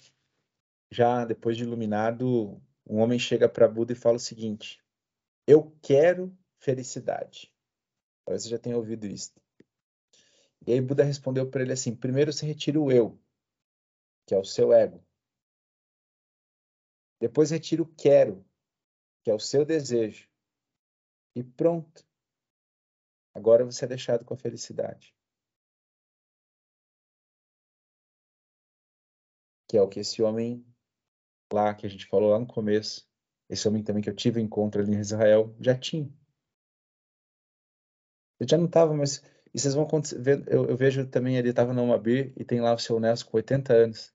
[0.91, 4.83] Já depois de iluminado, um homem chega para Buda e fala o seguinte:
[5.47, 7.53] Eu quero felicidade.
[8.25, 9.33] Talvez você já tenha ouvido isso.
[10.67, 13.19] E aí Buda respondeu para ele assim: primeiro você retira o eu,
[14.27, 15.05] que é o seu ego.
[17.21, 18.45] Depois retira o quero,
[19.23, 20.29] que é o seu desejo.
[21.35, 22.05] E pronto.
[23.35, 25.15] Agora você é deixado com a felicidade.
[29.69, 30.65] Que é o que esse homem
[31.53, 33.09] lá, que a gente falou lá no começo,
[33.49, 36.11] esse homem também que eu tive encontro ali em Israel, já tinha.
[38.39, 39.23] Eu já não estava, mas
[39.55, 39.87] e vocês vão
[40.19, 43.27] ver, eu, eu vejo também ele estava na Umabir e tem lá o seu Nelson
[43.27, 44.13] com 80 anos.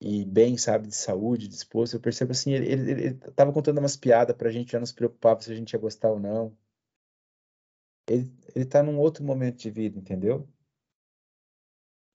[0.00, 1.94] E bem, sabe, de saúde, disposto.
[1.94, 4.94] Eu percebo assim, ele, ele, ele tava contando umas piadas pra gente, já não se
[4.94, 6.56] preocupava se a gente ia gostar ou não.
[8.08, 10.48] Ele, ele tá num outro momento de vida, entendeu?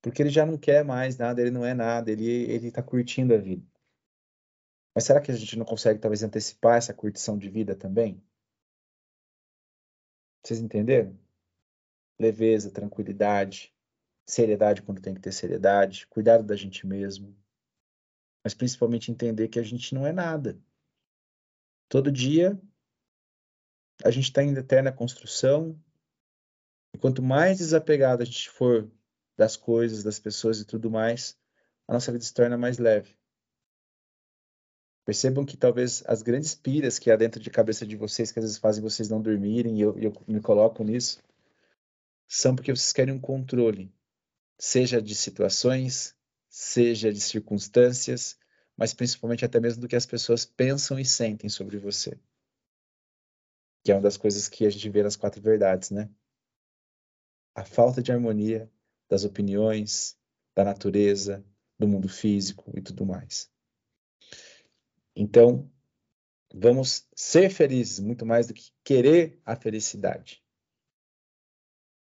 [0.02, 3.32] Porque ele já não quer mais nada, ele não é nada, ele, ele tá curtindo
[3.32, 3.66] a vida.
[4.94, 8.22] Mas será que a gente não consegue talvez antecipar essa curtição de vida também?
[10.42, 11.18] Vocês entenderam?
[12.20, 13.74] Leveza, tranquilidade,
[14.26, 17.36] seriedade quando tem que ter seriedade, cuidado da gente mesmo,
[18.44, 20.60] mas principalmente entender que a gente não é nada.
[21.88, 22.60] Todo dia
[24.04, 25.80] a gente está em eterna construção,
[26.94, 28.88] e quanto mais desapegado a gente for
[29.36, 31.36] das coisas, das pessoas e tudo mais,
[31.88, 33.18] a nossa vida se torna mais leve.
[35.04, 38.44] Percebam que talvez as grandes piras que há dentro de cabeça de vocês, que às
[38.44, 41.20] vezes fazem vocês não dormirem, e eu, eu me coloco nisso,
[42.28, 43.92] são porque vocês querem um controle,
[44.56, 46.16] seja de situações,
[46.48, 48.38] seja de circunstâncias,
[48.76, 52.16] mas principalmente até mesmo do que as pessoas pensam e sentem sobre você.
[53.82, 56.08] Que é uma das coisas que a gente vê nas quatro verdades, né?
[57.54, 58.70] A falta de harmonia
[59.08, 60.18] das opiniões,
[60.54, 61.44] da natureza,
[61.78, 63.50] do mundo físico e tudo mais.
[65.16, 65.70] Então,
[66.52, 70.42] vamos ser felizes muito mais do que querer a felicidade.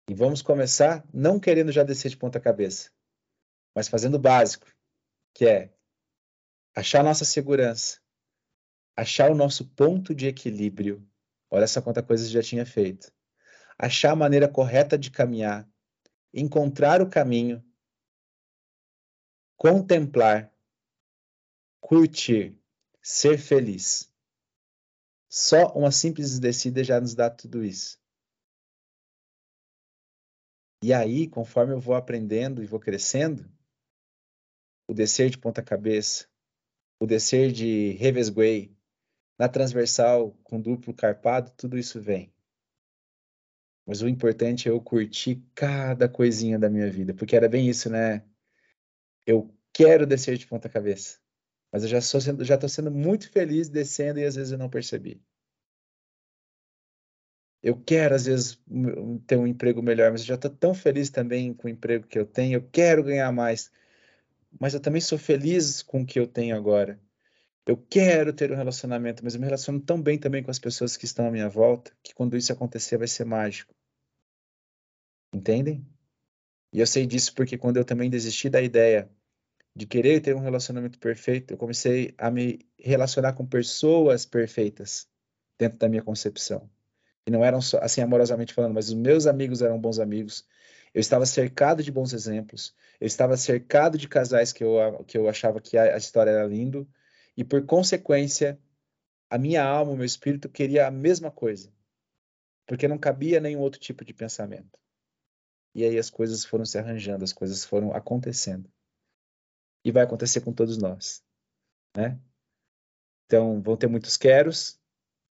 [0.08, 2.90] E vamos começar não querendo já descer de ponta cabeça,
[3.74, 4.66] mas fazendo o básico,
[5.32, 5.72] que é
[6.74, 8.00] achar nossa segurança,
[8.96, 11.06] achar o nosso ponto de equilíbrio.
[11.48, 13.12] Olha só quanta coisa já tinha feito.
[13.82, 15.66] Achar a maneira correta de caminhar,
[16.34, 17.64] encontrar o caminho,
[19.56, 20.52] contemplar,
[21.80, 22.54] curtir,
[23.00, 24.12] ser feliz.
[25.30, 27.98] Só uma simples descida já nos dá tudo isso.
[30.84, 33.50] E aí, conforme eu vou aprendendo e vou crescendo,
[34.86, 36.28] o descer de ponta cabeça,
[36.98, 38.76] o descer de revesguei,
[39.38, 42.30] na transversal com duplo carpado, tudo isso vem.
[43.90, 47.90] Mas o importante é eu curtir cada coisinha da minha vida, porque era bem isso,
[47.90, 48.22] né?
[49.26, 51.18] Eu quero descer de ponta cabeça,
[51.72, 54.70] mas eu já estou sendo, já sendo muito feliz descendo e às vezes eu não
[54.70, 55.20] percebi.
[57.60, 58.62] Eu quero, às vezes,
[59.26, 62.16] ter um emprego melhor, mas eu já estou tão feliz também com o emprego que
[62.16, 62.58] eu tenho.
[62.58, 63.72] Eu quero ganhar mais,
[64.60, 67.00] mas eu também sou feliz com o que eu tenho agora.
[67.66, 70.96] Eu quero ter um relacionamento, mas eu me relaciono tão bem também com as pessoas
[70.96, 73.79] que estão à minha volta, que quando isso acontecer vai ser mágico.
[75.32, 75.86] Entendem?
[76.72, 79.10] E eu sei disso porque quando eu também desisti da ideia
[79.74, 85.08] de querer ter um relacionamento perfeito, eu comecei a me relacionar com pessoas perfeitas
[85.58, 86.68] dentro da minha concepção.
[87.26, 90.44] E não eram só, assim, amorosamente falando, mas os meus amigos eram bons amigos.
[90.92, 92.74] Eu estava cercado de bons exemplos.
[93.00, 96.46] Eu estava cercado de casais que eu, que eu achava que a, a história era
[96.46, 96.88] lindo.
[97.36, 98.58] E por consequência,
[99.28, 101.72] a minha alma, o meu espírito queria a mesma coisa.
[102.66, 104.78] Porque não cabia nenhum outro tipo de pensamento.
[105.74, 108.70] E aí as coisas foram se arranjando, as coisas foram acontecendo.
[109.84, 111.24] E vai acontecer com todos nós,
[111.96, 112.20] né?
[113.26, 114.80] Então, vão ter muitos queros,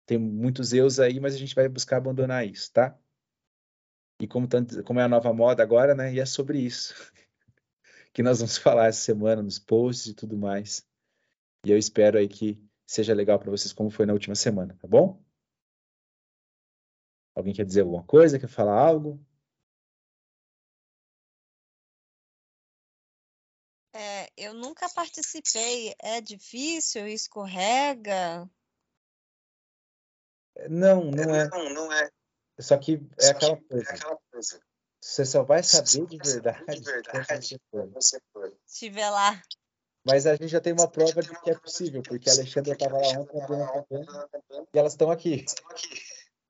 [0.05, 2.97] tem muitos eus aí, mas a gente vai buscar abandonar isso, tá?
[4.21, 6.13] E como, tanto, como é a nova moda agora, né?
[6.13, 6.93] E é sobre isso
[8.13, 10.87] que nós vamos falar essa semana nos posts e tudo mais.
[11.65, 14.87] E eu espero aí que seja legal para vocês como foi na última semana, tá
[14.87, 15.21] bom?
[17.35, 18.39] Alguém quer dizer alguma coisa?
[18.39, 19.23] Quer falar algo?
[24.37, 25.95] Eu nunca participei.
[25.99, 27.07] É difícil?
[27.07, 28.49] Escorrega?
[30.69, 31.47] Não, não é.
[31.49, 32.09] Não, não é.
[32.59, 33.89] Só que é Só aquela que coisa.
[33.89, 34.61] É aquela coisa.
[35.01, 38.55] Você só vai saber só de verdade de verdade quando você for.
[38.65, 39.41] Estiver lá.
[40.05, 42.33] Mas a gente já tem uma prova de que é possível, que é porque a
[42.33, 44.05] Alexandra estava lá ontem,
[44.73, 45.43] e elas estão aqui.
[45.45, 46.01] estão aqui.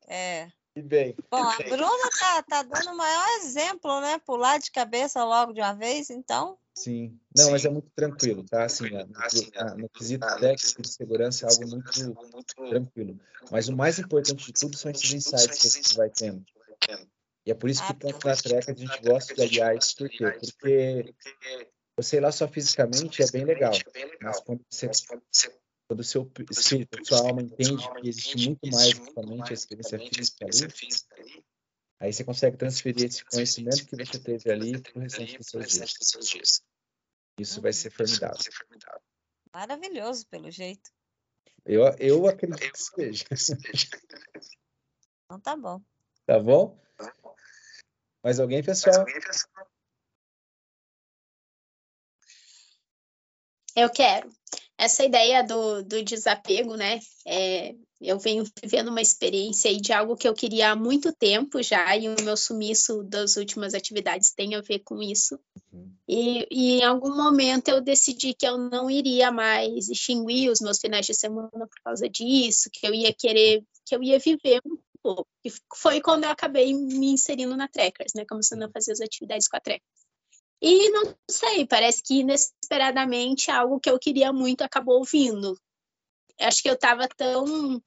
[0.07, 0.51] É.
[0.77, 4.19] E bem, Bom, a Bruna tá, tá dando o maior exemplo, né?
[4.19, 6.55] Pular de cabeça logo de uma vez, então.
[6.75, 7.19] sim.
[7.35, 7.73] Não, mas é Sim.
[7.73, 8.65] muito tranquilo, tá?
[8.65, 9.25] Assim, no, tá?
[9.25, 13.19] Assim, ah, no quesito técnico de segurança é algo muito algo muito tranquilo.
[13.49, 16.45] Mas o mais importante de tudo são esses insights que a gente vai tendo.
[17.43, 19.95] E é por isso que Ah, ponto na treca a gente gosta de aliás.
[19.95, 20.31] Por quê?
[20.39, 21.15] Porque
[21.97, 23.73] você ir lá só fisicamente é bem legal.
[24.21, 24.91] Mas quando você
[25.87, 29.53] quando o seu espírito, a sua alma entende que existe muito mais que somente a
[29.53, 31.45] experiência física ali,
[31.99, 36.27] aí você consegue transferir esse conhecimento que você teve ali para o restante dos seus
[36.29, 36.61] dias.
[37.39, 38.37] Isso vai ser formidável.
[39.53, 40.91] Maravilhoso, pelo jeito.
[41.65, 43.25] Eu, eu acredito que seja.
[45.25, 45.81] Então tá bom.
[46.25, 46.77] Tá bom?
[48.23, 49.05] Mais alguém, pessoal?
[53.75, 54.29] Eu quero.
[54.77, 56.99] Essa ideia do, do desapego, né?
[57.25, 61.97] É, eu venho vivendo uma experiência de algo que eu queria há muito tempo já,
[61.97, 65.39] e o meu sumiço das últimas atividades tem a ver com isso.
[65.73, 65.91] Uhum.
[66.07, 70.77] E, e em algum momento eu decidi que eu não iria mais extinguir os meus
[70.77, 74.77] finais de semana por causa disso, que eu ia querer, que eu ia viver um
[75.01, 75.27] pouco.
[75.43, 78.25] E foi quando eu acabei me inserindo na Trekkers, né?
[78.29, 79.96] Começando a fazer as atividades com a Trekkers.
[80.61, 85.59] E não sei, parece que inesperadamente algo que eu queria muito acabou vindo.
[86.39, 87.81] Acho que eu estava tão.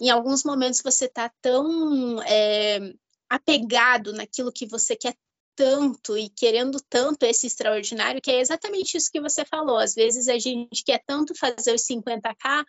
[0.00, 2.94] Em alguns momentos você está tão é,
[3.28, 5.14] apegado naquilo que você quer
[5.54, 9.76] tanto e querendo tanto esse extraordinário, que é exatamente isso que você falou.
[9.76, 12.64] Às vezes a gente quer tanto fazer os 50k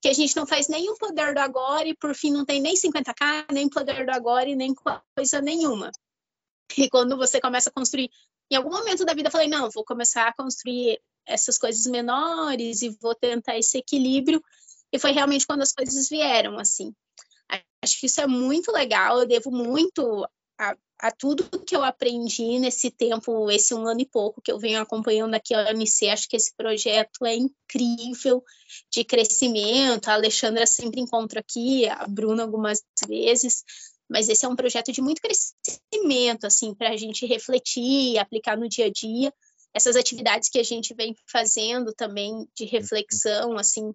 [0.00, 2.74] que a gente não faz o poder do agora e por fim não tem nem
[2.74, 5.90] 50k, nem poder do agora e nem coisa nenhuma.
[6.78, 8.10] E quando você começa a construir,
[8.50, 12.88] em algum momento da vida falei, não, vou começar a construir essas coisas menores e
[13.00, 14.42] vou tentar esse equilíbrio.
[14.92, 16.92] E foi realmente quando as coisas vieram, assim.
[17.82, 20.26] Acho que isso é muito legal, eu devo muito
[20.58, 24.58] a, a tudo que eu aprendi nesse tempo, esse um ano e pouco que eu
[24.58, 26.08] venho acompanhando aqui a ONC.
[26.08, 28.44] Acho que esse projeto é incrível
[28.90, 30.08] de crescimento.
[30.08, 33.64] A Alexandra sempre encontro aqui, a Bruna algumas vezes
[34.10, 38.68] mas esse é um projeto de muito crescimento, assim, para a gente refletir, aplicar no
[38.68, 39.32] dia a dia.
[39.72, 43.94] essas atividades que a gente vem fazendo também de reflexão, assim,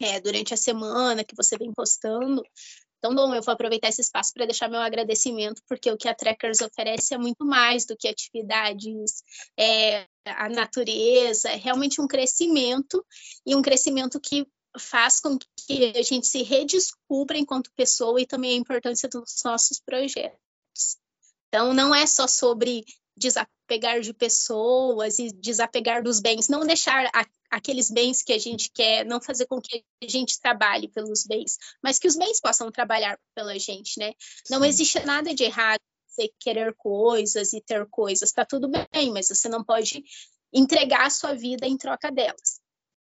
[0.00, 2.40] é, durante a semana que você vem postando.
[2.98, 6.14] Então, Dom, eu vou aproveitar esse espaço para deixar meu agradecimento, porque o que a
[6.14, 9.22] Trackers oferece é muito mais do que atividades,
[9.58, 13.04] é, a natureza, é realmente um crescimento,
[13.44, 14.46] e um crescimento que
[14.78, 19.80] faz com que a gente se redescubra enquanto pessoa e também a importância dos nossos
[19.80, 20.38] projetos.
[21.48, 22.84] Então, não é só sobre
[23.16, 28.70] desapegar de pessoas e desapegar dos bens, não deixar a, aqueles bens que a gente
[28.72, 32.70] quer, não fazer com que a gente trabalhe pelos bens, mas que os bens possam
[32.72, 34.12] trabalhar pela gente, né?
[34.50, 34.66] Não Sim.
[34.66, 39.48] existe nada de errado você querer coisas e ter coisas, tá tudo bem, mas você
[39.48, 40.02] não pode
[40.52, 42.53] entregar a sua vida em troca delas.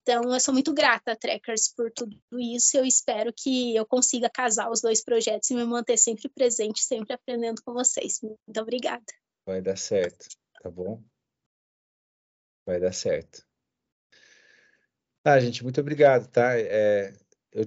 [0.08, 2.78] Então, eu sou muito grata a Trekkers por tudo isso.
[2.78, 7.12] Eu espero que eu consiga casar os dois projetos e me manter sempre presente, sempre
[7.12, 8.18] aprendendo com vocês.
[8.22, 9.04] Muito obrigada.
[9.44, 10.26] Vai dar certo,
[10.62, 11.04] tá bom?
[12.64, 13.46] Vai dar certo.
[15.22, 16.58] Ah, gente, muito obrigado, tá?
[16.58, 17.12] É,
[17.52, 17.64] eu,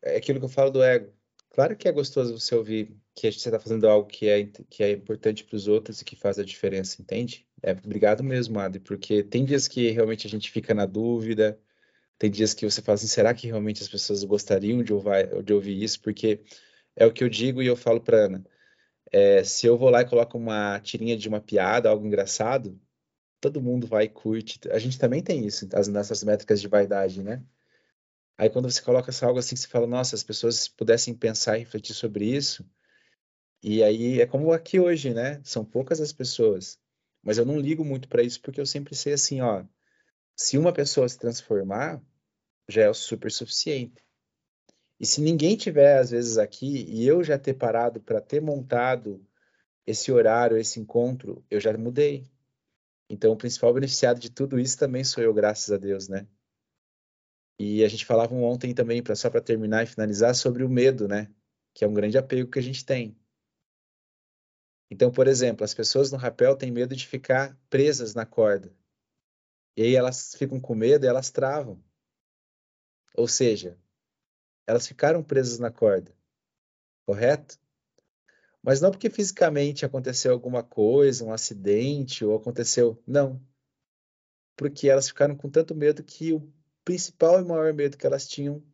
[0.00, 1.12] é aquilo que eu falo do ego.
[1.58, 4.92] Claro que é gostoso você ouvir que você está fazendo algo que é, que é
[4.92, 7.48] importante para os outros e que faz a diferença, entende?
[7.60, 11.58] É, obrigado mesmo, Adri, porque tem dias que realmente a gente fica na dúvida,
[12.16, 15.52] tem dias que você fala assim, será que realmente as pessoas gostariam de ouvir, de
[15.52, 16.00] ouvir isso?
[16.00, 16.44] Porque
[16.94, 18.46] é o que eu digo e eu falo para Ana.
[19.10, 22.80] É, se eu vou lá e coloco uma tirinha de uma piada, algo engraçado,
[23.40, 24.60] todo mundo vai e curte.
[24.70, 27.42] A gente também tem isso, as nossas métricas de vaidade, né?
[28.38, 31.94] Aí quando você coloca algo assim, você fala, nossa, as pessoas pudessem pensar e refletir
[31.94, 32.64] sobre isso,
[33.62, 35.40] e aí é como aqui hoje, né?
[35.42, 36.78] São poucas as pessoas.
[37.22, 39.64] Mas eu não ligo muito para isso porque eu sempre sei assim, ó,
[40.36, 42.00] se uma pessoa se transformar,
[42.68, 44.04] já é o super suficiente.
[45.00, 49.24] E se ninguém tiver às vezes aqui e eu já ter parado para ter montado
[49.86, 52.24] esse horário, esse encontro, eu já mudei.
[53.10, 56.26] Então o principal beneficiado de tudo isso também sou eu, graças a Deus, né?
[57.58, 61.08] E a gente falava ontem também, pra, só para terminar e finalizar, sobre o medo,
[61.08, 61.28] né?
[61.74, 63.18] Que é um grande apego que a gente tem.
[64.90, 68.74] Então, por exemplo, as pessoas no rapel têm medo de ficar presas na corda.
[69.76, 71.82] E aí elas ficam com medo e elas travam.
[73.14, 73.78] Ou seja,
[74.66, 76.16] elas ficaram presas na corda.
[77.04, 77.58] Correto?
[78.62, 83.02] Mas não porque fisicamente aconteceu alguma coisa, um acidente, ou aconteceu.
[83.06, 83.42] Não.
[84.56, 86.52] Porque elas ficaram com tanto medo que o
[86.88, 88.64] principal e maior medo que elas tinham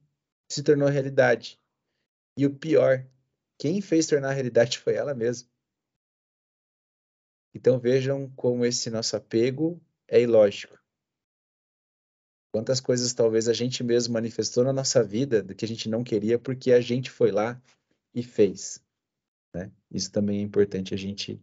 [0.49, 1.61] se tornou realidade.
[2.39, 3.05] E o pior,
[3.59, 5.51] quem fez tornar realidade foi ela mesma.
[7.53, 10.81] Então vejam como esse nosso apego é ilógico.
[12.53, 16.05] Quantas coisas talvez a gente mesmo manifestou na nossa vida do que a gente não
[16.05, 17.61] queria porque a gente foi lá
[18.15, 18.81] e fez.
[19.53, 19.73] Né?
[19.91, 21.43] Isso também é importante a gente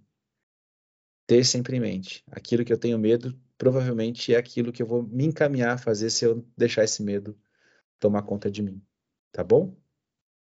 [1.32, 2.26] ter sempre em mente.
[2.30, 6.10] Aquilo que eu tenho medo provavelmente é aquilo que eu vou me encaminhar a fazer
[6.10, 7.40] se eu deixar esse medo
[8.02, 8.86] tomar conta de mim.
[9.32, 9.74] Tá bom?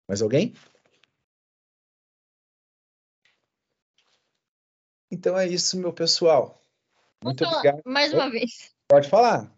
[0.08, 0.52] Mais alguém?
[5.08, 6.60] Então é isso, meu pessoal.
[7.22, 7.82] Muito obrigado.
[7.86, 8.74] Mais uma vez.
[8.88, 9.48] Pode falar.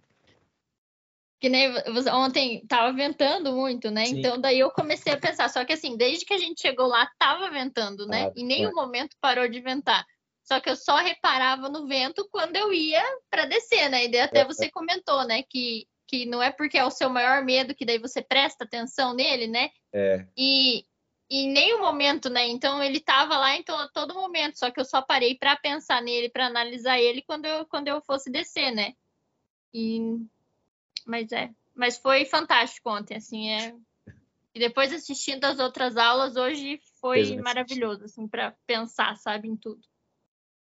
[1.40, 4.04] Que nem você, ontem tava ventando muito, né?
[4.04, 4.18] Sim.
[4.18, 7.10] Então daí eu comecei a pensar, só que assim, desde que a gente chegou lá,
[7.18, 8.26] tava ventando, né?
[8.26, 8.74] Ah, em nenhum é.
[8.74, 10.04] momento parou de ventar.
[10.44, 14.04] Só que eu só reparava no vento quando eu ia para descer, né?
[14.04, 14.44] E daí até é.
[14.44, 17.98] você comentou, né, que, que não é porque é o seu maior medo que daí
[17.98, 19.70] você presta atenção nele, né?
[19.92, 20.26] É.
[20.36, 20.84] E,
[21.30, 22.46] em nenhum momento, né?
[22.48, 26.02] Então ele estava lá em to todo momento, só que eu só parei para pensar
[26.02, 28.92] nele, para analisar ele quando eu, quando eu fosse descer, né?
[29.72, 30.18] E
[31.06, 33.74] mas é, mas foi fantástico ontem, assim, é.
[34.54, 39.80] E depois assistindo as outras aulas hoje foi maravilhoso, assim, para pensar, sabe, em tudo.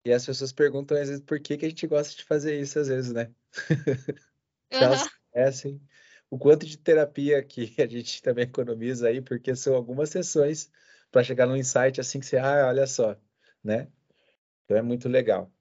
[0.06, 2.78] E as pessoas perguntam às vezes por que, que a gente gosta de fazer isso
[2.78, 3.34] às vezes, né?
[4.70, 5.82] Elas conhecem
[6.30, 10.70] o quanto de terapia que a gente também economiza aí, porque são algumas sessões
[11.12, 13.18] para chegar num insight assim que você, ah, olha só,
[13.64, 13.88] né?
[14.64, 15.52] Então é muito legal.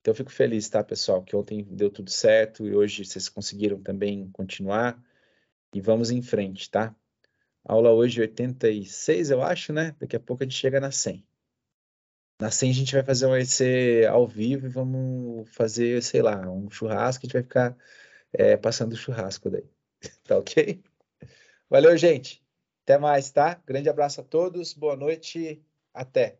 [0.00, 3.82] Então eu fico feliz, tá, pessoal, que ontem deu tudo certo e hoje vocês conseguiram
[3.82, 5.02] também continuar
[5.74, 6.94] e vamos em frente, tá?
[7.64, 9.96] Aula hoje 86, eu acho, né?
[9.98, 11.26] Daqui a pouco a gente chega na 100.
[12.38, 16.50] Na 100 a gente vai fazer um EC ao vivo e vamos fazer, sei lá,
[16.50, 17.76] um churrasco, a gente vai ficar
[18.32, 19.64] é, passando churrasco daí.
[20.24, 20.82] Tá ok?
[21.70, 22.44] Valeu, gente.
[22.84, 23.60] Até mais, tá?
[23.66, 24.72] Grande abraço a todos.
[24.74, 25.64] Boa noite.
[25.92, 26.38] Até.